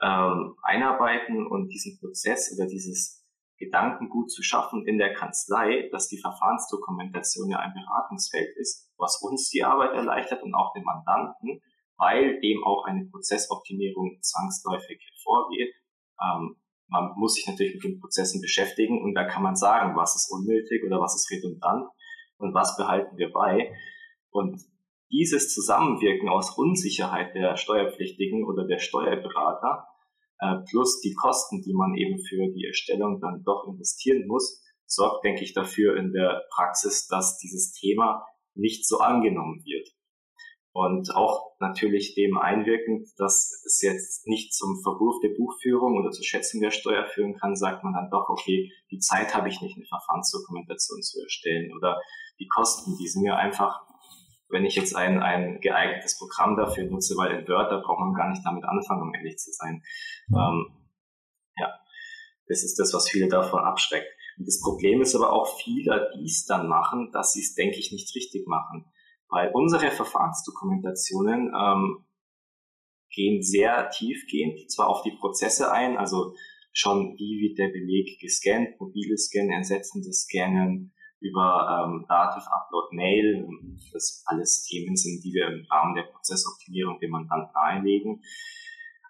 ähm, 0.00 0.54
Einarbeiten 0.62 1.46
und 1.46 1.68
diesen 1.68 1.98
Prozess 1.98 2.56
oder 2.56 2.68
dieses 2.68 3.17
Gedankengut 3.58 4.30
zu 4.30 4.42
schaffen 4.42 4.86
in 4.86 4.98
der 4.98 5.12
Kanzlei, 5.12 5.88
dass 5.90 6.08
die 6.08 6.20
Verfahrensdokumentation 6.20 7.50
ja 7.50 7.58
ein 7.58 7.74
Beratungsfeld 7.74 8.56
ist, 8.56 8.90
was 8.96 9.20
uns 9.22 9.50
die 9.50 9.64
Arbeit 9.64 9.92
erleichtert 9.92 10.42
und 10.42 10.54
auch 10.54 10.72
den 10.74 10.84
Mandanten, 10.84 11.60
weil 11.96 12.40
dem 12.40 12.62
auch 12.64 12.84
eine 12.84 13.06
Prozessoptimierung 13.06 14.18
zwangsläufig 14.22 15.00
hervorgeht. 15.10 15.74
Ähm, 16.22 16.56
man 16.86 17.12
muss 17.16 17.34
sich 17.34 17.46
natürlich 17.46 17.74
mit 17.74 17.84
den 17.84 18.00
Prozessen 18.00 18.40
beschäftigen 18.40 19.02
und 19.02 19.14
da 19.14 19.24
kann 19.24 19.42
man 19.42 19.56
sagen, 19.56 19.96
was 19.96 20.16
ist 20.16 20.30
unnötig 20.32 20.84
oder 20.86 21.00
was 21.00 21.16
ist 21.16 21.30
redundant 21.30 21.88
und 22.38 22.54
was 22.54 22.76
behalten 22.76 23.16
wir 23.18 23.32
bei. 23.32 23.74
Und 24.30 24.62
dieses 25.10 25.52
Zusammenwirken 25.52 26.28
aus 26.28 26.56
Unsicherheit 26.56 27.34
der 27.34 27.56
Steuerpflichtigen 27.56 28.44
oder 28.44 28.66
der 28.66 28.78
Steuerberater 28.78 29.86
plus 30.70 31.00
die 31.00 31.14
Kosten, 31.14 31.62
die 31.62 31.74
man 31.74 31.94
eben 31.94 32.18
für 32.24 32.52
die 32.52 32.66
Erstellung 32.66 33.20
dann 33.20 33.42
doch 33.44 33.66
investieren 33.66 34.26
muss, 34.26 34.62
sorgt, 34.86 35.24
denke 35.24 35.44
ich, 35.44 35.52
dafür 35.52 35.96
in 35.96 36.12
der 36.12 36.44
Praxis, 36.50 37.06
dass 37.06 37.38
dieses 37.38 37.72
Thema 37.72 38.24
nicht 38.54 38.86
so 38.86 38.98
angenommen 38.98 39.62
wird. 39.64 39.88
Und 40.72 41.14
auch 41.14 41.56
natürlich 41.58 42.14
dem 42.14 42.38
einwirkend, 42.38 43.08
dass 43.16 43.62
es 43.66 43.80
jetzt 43.82 44.26
nicht 44.28 44.54
zum 44.54 44.80
Verwurf 44.82 45.20
der 45.22 45.34
Buchführung 45.36 45.98
oder 45.98 46.10
zur 46.10 46.24
Schätzung 46.24 46.60
der 46.60 46.70
Steuer 46.70 47.06
führen 47.06 47.34
kann, 47.34 47.56
sagt 47.56 47.82
man 47.82 47.94
dann 47.94 48.10
doch, 48.10 48.28
okay, 48.28 48.70
die 48.90 48.98
Zeit 48.98 49.34
habe 49.34 49.48
ich 49.48 49.60
nicht, 49.60 49.76
eine 49.76 49.86
Verfahrensdokumentation 49.86 51.02
zu 51.02 51.20
erstellen 51.20 51.74
oder 51.74 52.00
die 52.38 52.46
Kosten, 52.46 52.96
die 52.96 53.08
sind 53.08 53.22
mir 53.22 53.36
einfach 53.36 53.80
wenn 54.48 54.64
ich 54.64 54.76
jetzt 54.76 54.96
ein, 54.96 55.22
ein 55.22 55.60
geeignetes 55.60 56.18
Programm 56.18 56.56
dafür 56.56 56.84
nutze, 56.84 57.16
weil 57.16 57.32
in 57.32 57.48
Word, 57.48 57.70
da 57.70 57.78
braucht 57.78 58.00
man 58.00 58.14
gar 58.14 58.30
nicht 58.30 58.44
damit 58.44 58.64
anfangen, 58.64 59.02
um 59.02 59.14
ehrlich 59.14 59.36
zu 59.38 59.50
sein. 59.52 59.82
Ja. 60.28 60.48
Ähm, 60.48 60.66
ja, 61.56 61.74
das 62.46 62.62
ist 62.62 62.78
das, 62.78 62.94
was 62.94 63.08
viele 63.08 63.28
davon 63.28 63.60
abschreckt. 63.60 64.08
Und 64.38 64.46
das 64.46 64.60
Problem 64.60 65.02
ist 65.02 65.14
aber 65.14 65.32
auch, 65.32 65.58
viele, 65.60 66.10
die 66.16 66.24
es 66.24 66.46
dann 66.46 66.68
machen, 66.68 67.10
dass 67.12 67.32
sie 67.32 67.40
es, 67.40 67.54
denke 67.54 67.78
ich, 67.78 67.92
nicht 67.92 68.14
richtig 68.14 68.46
machen. 68.46 68.86
Weil 69.28 69.50
unsere 69.52 69.90
Verfahrensdokumentationen 69.90 71.52
ähm, 71.54 72.06
gehen 73.10 73.42
sehr 73.42 73.90
tiefgehend 73.90 74.70
zwar 74.70 74.88
auf 74.88 75.02
die 75.02 75.16
Prozesse 75.18 75.70
ein, 75.72 75.98
also 75.98 76.34
schon 76.72 77.16
wie 77.18 77.40
wird 77.40 77.58
der 77.58 77.68
Beleg 77.68 78.20
gescannt, 78.20 78.80
mobile 78.80 79.18
Scannen, 79.18 79.50
ersetzende 79.50 80.12
Scannen, 80.12 80.94
über 81.20 81.86
ähm, 81.86 82.04
Dativ 82.08 82.44
Upload 82.46 82.94
Mail, 82.94 83.46
das 83.92 84.22
alles 84.26 84.64
Themen 84.64 84.96
sind, 84.96 85.22
die 85.24 85.32
wir 85.32 85.48
im 85.48 85.66
Rahmen 85.70 85.94
der 85.94 86.04
Prozessoptimierung 86.04 86.98
dem 87.00 87.10
Mandanten 87.10 87.52
nahelegen. 87.54 88.22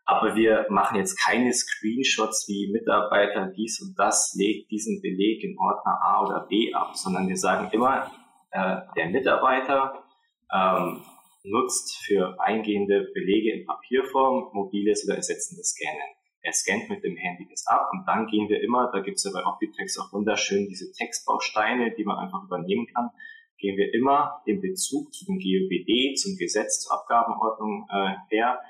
Aber 0.04 0.34
wir 0.34 0.66
machen 0.70 0.96
jetzt 0.96 1.22
keine 1.22 1.52
Screenshots 1.52 2.48
wie 2.48 2.72
Mitarbeiter 2.72 3.52
dies 3.54 3.80
und 3.82 3.98
das 3.98 4.34
legt 4.38 4.70
diesen 4.70 5.02
Beleg 5.02 5.44
in 5.44 5.58
Ordner 5.58 5.98
A 6.02 6.24
oder 6.24 6.46
B 6.46 6.72
ab, 6.72 6.96
sondern 6.96 7.28
wir 7.28 7.36
sagen 7.36 7.68
immer, 7.72 8.10
äh, 8.50 8.76
der 8.96 9.10
Mitarbeiter 9.10 10.02
ähm, 10.50 11.02
nutzt 11.44 11.98
für 12.04 12.40
eingehende 12.40 13.08
Belege 13.12 13.52
in 13.52 13.66
Papierform 13.66 14.50
mobiles 14.54 15.06
oder 15.06 15.16
ersetzendes 15.16 15.74
Scannen. 15.74 16.17
Er 16.48 16.54
scannt 16.54 16.88
mit 16.88 17.04
dem 17.04 17.14
Handy 17.14 17.46
das 17.50 17.66
ab 17.66 17.90
und 17.92 18.06
dann 18.06 18.26
gehen 18.26 18.48
wir 18.48 18.62
immer, 18.62 18.90
da 18.90 19.00
gibt 19.00 19.18
es 19.18 19.24
ja 19.24 19.30
bei 19.34 19.44
Optitex 19.44 19.98
auch 19.98 20.10
wunderschön 20.14 20.66
diese 20.66 20.90
Textbausteine, 20.92 21.94
die 21.94 22.04
man 22.04 22.16
einfach 22.16 22.42
übernehmen 22.42 22.86
kann, 22.86 23.10
gehen 23.58 23.76
wir 23.76 23.92
immer 23.92 24.40
den 24.46 24.62
Bezug 24.62 25.12
zu 25.12 25.26
dem 25.26 25.36
GOBD, 25.36 26.14
zum 26.16 26.38
Gesetz 26.38 26.80
zur 26.80 26.94
Abgabenordnung 26.96 27.86
äh, 27.90 28.14
her 28.30 28.60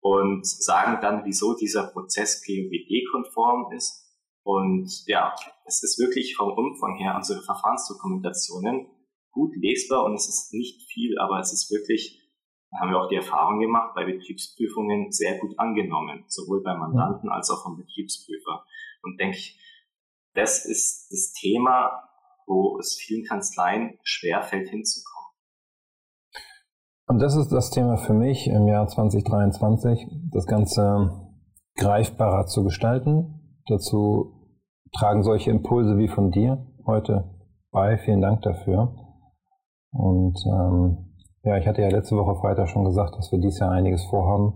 und 0.00 0.46
sagen 0.46 0.98
dann, 1.00 1.24
wieso 1.24 1.56
dieser 1.56 1.86
Prozess 1.86 2.44
GOBD-konform 2.44 3.72
ist. 3.72 4.04
Und 4.42 4.92
ja, 5.06 5.34
es 5.64 5.82
ist 5.82 5.98
wirklich 5.98 6.36
vom 6.36 6.52
Umfang 6.52 6.96
her 6.96 7.14
unsere 7.16 7.40
Verfahrensdokumentationen 7.40 8.86
gut 9.30 9.56
lesbar 9.56 10.04
und 10.04 10.12
es 10.12 10.28
ist 10.28 10.52
nicht 10.52 10.92
viel, 10.92 11.18
aber 11.18 11.40
es 11.40 11.54
ist 11.54 11.70
wirklich 11.70 12.20
haben 12.80 12.90
wir 12.90 13.00
auch 13.00 13.08
die 13.08 13.16
Erfahrung 13.16 13.60
gemacht, 13.60 13.94
bei 13.94 14.04
Betriebsprüfungen 14.04 15.12
sehr 15.12 15.38
gut 15.38 15.58
angenommen, 15.58 16.24
sowohl 16.26 16.62
beim 16.62 16.78
Mandanten 16.78 17.30
als 17.30 17.50
auch 17.50 17.62
vom 17.62 17.76
Betriebsprüfer. 17.76 18.64
Und 19.02 19.18
denke 19.20 19.36
ich, 19.36 19.60
das 20.34 20.64
ist 20.64 21.08
das 21.10 21.32
Thema, 21.32 22.02
wo 22.46 22.78
es 22.78 22.96
vielen 22.96 23.24
Kanzleien 23.24 23.98
schwerfällt 24.02 24.68
hinzukommen. 24.68 25.14
Und 27.06 27.20
das 27.20 27.36
ist 27.36 27.50
das 27.50 27.70
Thema 27.70 27.96
für 27.96 28.14
mich 28.14 28.46
im 28.48 28.66
Jahr 28.66 28.88
2023, 28.88 30.06
das 30.32 30.46
Ganze 30.46 31.30
greifbarer 31.76 32.46
zu 32.46 32.64
gestalten. 32.64 33.60
Dazu 33.66 34.58
tragen 34.92 35.22
solche 35.22 35.50
Impulse 35.50 35.98
wie 35.98 36.08
von 36.08 36.30
dir 36.30 36.66
heute 36.86 37.30
bei. 37.70 37.98
Vielen 37.98 38.20
Dank 38.20 38.42
dafür. 38.42 38.94
Und 39.90 40.38
ähm, 40.46 41.13
ja, 41.44 41.58
ich 41.58 41.66
hatte 41.66 41.82
ja 41.82 41.88
letzte 41.88 42.16
Woche 42.16 42.40
Freitag 42.40 42.68
schon 42.68 42.84
gesagt, 42.84 43.16
dass 43.16 43.30
wir 43.30 43.38
dieses 43.38 43.60
Jahr 43.60 43.70
einiges 43.70 44.04
vorhaben, 44.04 44.54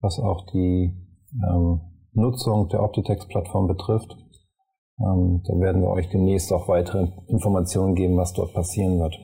was 0.00 0.18
auch 0.18 0.46
die 0.52 0.94
ähm, 1.32 1.80
Nutzung 2.12 2.68
der 2.68 2.82
Optitex-Plattform 2.82 3.66
betrifft. 3.66 4.16
Ähm, 5.00 5.42
da 5.46 5.54
werden 5.58 5.82
wir 5.82 5.90
euch 5.90 6.08
demnächst 6.10 6.52
auch 6.52 6.68
weitere 6.68 7.08
Informationen 7.28 7.94
geben, 7.94 8.16
was 8.16 8.32
dort 8.32 8.52
passieren 8.52 8.98
wird. 8.98 9.16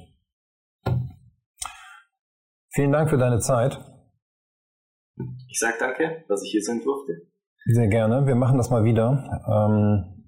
Vielen 2.71 2.93
Dank 2.93 3.11
für 3.11 3.19
deine 3.19 3.39
Zeit. 3.39 3.79
Ich 5.49 5.59
sage 5.59 5.75
danke, 5.79 6.25
dass 6.29 6.43
ich 6.43 6.51
hier 6.51 6.63
sein 6.63 6.81
durfte. 6.83 7.13
Sehr 7.67 7.89
gerne. 7.89 8.27
Wir 8.27 8.35
machen 8.35 8.57
das 8.57 8.71
mal 8.71 8.85
wieder. 8.85 9.43
Ähm, 9.49 10.25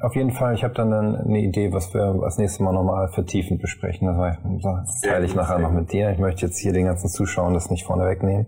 auf 0.00 0.14
jeden 0.14 0.30
Fall, 0.30 0.54
ich 0.54 0.64
habe 0.64 0.74
dann 0.74 0.92
eine 0.92 1.40
Idee, 1.40 1.72
was 1.72 1.92
wir 1.92 2.14
das 2.20 2.38
nächste 2.38 2.62
Mal 2.62 2.72
nochmal 2.72 3.08
vertiefend 3.08 3.60
besprechen. 3.60 4.06
Das 4.62 5.00
teile 5.00 5.26
ich 5.26 5.34
nachher 5.34 5.58
noch 5.58 5.72
mit 5.72 5.92
dir. 5.92 6.10
Ich 6.10 6.18
möchte 6.18 6.46
jetzt 6.46 6.58
hier 6.58 6.72
den 6.72 6.86
ganzen 6.86 7.08
Zuschauern 7.08 7.54
das 7.54 7.70
nicht 7.70 7.84
vorne 7.84 8.04
wegnehmen. 8.04 8.46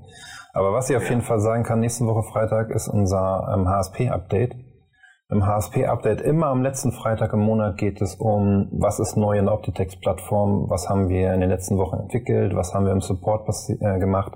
Aber 0.52 0.72
was 0.72 0.90
ich 0.90 0.96
auf 0.96 1.08
jeden 1.08 1.22
Fall 1.22 1.40
sagen 1.40 1.62
kann, 1.62 1.80
nächste 1.80 2.06
Woche 2.06 2.22
Freitag 2.22 2.70
ist 2.70 2.88
unser 2.88 3.52
ähm, 3.54 3.68
HSP-Update. 3.68 4.56
Im 5.28 5.46
HSP-Update 5.46 6.20
immer 6.22 6.46
am 6.48 6.62
letzten 6.62 6.90
Freitag 6.90 7.32
im 7.32 7.40
Monat 7.40 7.76
geht 7.76 8.00
es 8.02 8.16
um, 8.16 8.68
was 8.72 8.98
ist 8.98 9.16
neu 9.16 9.38
in 9.38 9.44
der 9.44 9.54
Optitex-Plattform, 9.54 10.68
was 10.68 10.88
haben 10.88 11.08
wir 11.08 11.32
in 11.32 11.40
den 11.40 11.50
letzten 11.50 11.78
Wochen 11.78 12.00
entwickelt, 12.00 12.56
was 12.56 12.74
haben 12.74 12.84
wir 12.84 12.92
im 12.92 13.00
Support 13.00 13.48
äh, 13.68 13.98
gemacht, 14.00 14.32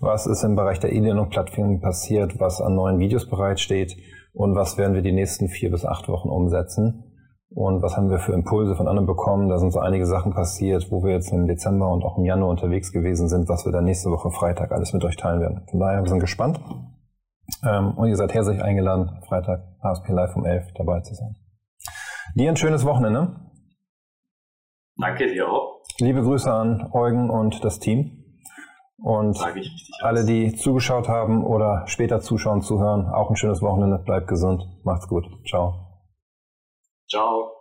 was 0.00 0.26
ist 0.26 0.42
im 0.42 0.56
Bereich 0.56 0.80
der 0.80 0.92
E-Learning-Plattform 0.92 1.80
passiert, 1.80 2.40
was 2.40 2.60
an 2.60 2.74
neuen 2.74 2.98
Videos 2.98 3.28
bereitsteht 3.28 3.96
und 4.36 4.54
was 4.54 4.76
werden 4.76 4.94
wir 4.94 5.02
die 5.02 5.12
nächsten 5.12 5.48
vier 5.48 5.70
bis 5.70 5.84
acht 5.84 6.08
Wochen 6.08 6.28
umsetzen 6.28 7.04
und 7.48 7.82
was 7.82 7.96
haben 7.96 8.10
wir 8.10 8.18
für 8.18 8.32
Impulse 8.32 8.76
von 8.76 8.86
anderen 8.86 9.06
bekommen. 9.06 9.48
Da 9.48 9.58
sind 9.58 9.72
so 9.72 9.78
einige 9.80 10.06
Sachen 10.06 10.34
passiert, 10.34 10.90
wo 10.90 11.02
wir 11.02 11.12
jetzt 11.12 11.32
im 11.32 11.46
Dezember 11.46 11.88
und 11.90 12.04
auch 12.04 12.18
im 12.18 12.24
Januar 12.24 12.50
unterwegs 12.50 12.92
gewesen 12.92 13.28
sind, 13.28 13.48
was 13.48 13.64
wir 13.64 13.72
dann 13.72 13.84
nächste 13.84 14.10
Woche 14.10 14.30
Freitag 14.30 14.72
alles 14.72 14.92
mit 14.92 15.04
euch 15.04 15.16
teilen 15.16 15.40
werden. 15.40 15.62
Von 15.70 15.80
daher, 15.80 16.02
wir 16.02 16.08
sind 16.08 16.20
gespannt. 16.20 16.60
Ähm, 17.64 17.94
und 17.96 18.08
ihr 18.08 18.16
seid 18.16 18.34
herzlich 18.34 18.62
eingeladen, 18.62 19.22
Freitag 19.26 19.62
HSP 19.82 20.12
Live 20.12 20.36
um 20.36 20.44
11 20.44 20.72
dabei 20.74 21.00
zu 21.00 21.14
sein. 21.14 21.36
Dir 22.34 22.50
ein 22.50 22.56
schönes 22.56 22.84
Wochenende. 22.84 23.40
Danke 24.96 25.26
dir 25.26 25.48
auch. 25.48 25.80
Liebe 25.98 26.22
Grüße 26.22 26.52
an 26.52 26.90
Eugen 26.92 27.30
und 27.30 27.64
das 27.64 27.78
Team. 27.78 28.25
Und 28.98 29.38
alle, 30.00 30.24
die 30.24 30.54
zugeschaut 30.54 31.08
haben 31.08 31.44
oder 31.44 31.86
später 31.86 32.20
zuschauen, 32.20 32.62
zuhören, 32.62 33.06
auch 33.06 33.30
ein 33.30 33.36
schönes 33.36 33.60
Wochenende. 33.60 33.98
Bleibt 33.98 34.28
gesund. 34.28 34.66
Macht's 34.84 35.06
gut. 35.06 35.26
Ciao. 35.46 36.02
Ciao. 37.08 37.52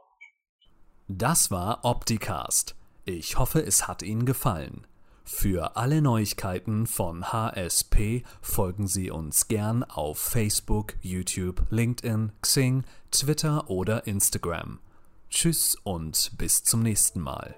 Das 1.08 1.52
war 1.52 1.80
Opticast. 1.84 2.76
Ich 3.04 3.38
hoffe, 3.38 3.60
es 3.60 3.88
hat 3.88 4.02
Ihnen 4.02 4.26
gefallen. 4.26 4.88
Für 5.24 5.76
alle 5.76 6.02
Neuigkeiten 6.02 6.86
von 6.86 7.32
HSP 7.34 8.24
folgen 8.42 8.88
Sie 8.88 9.10
uns 9.10 9.48
gern 9.48 9.84
auf 9.84 10.20
Facebook, 10.20 10.94
YouTube, 11.02 11.64
LinkedIn, 11.70 12.32
Xing, 12.42 12.84
Twitter 13.12 13.70
oder 13.70 14.08
Instagram. 14.08 14.80
Tschüss 15.30 15.76
und 15.84 16.32
bis 16.38 16.64
zum 16.64 16.84
nächsten 16.84 17.22
Mal. 17.22 17.56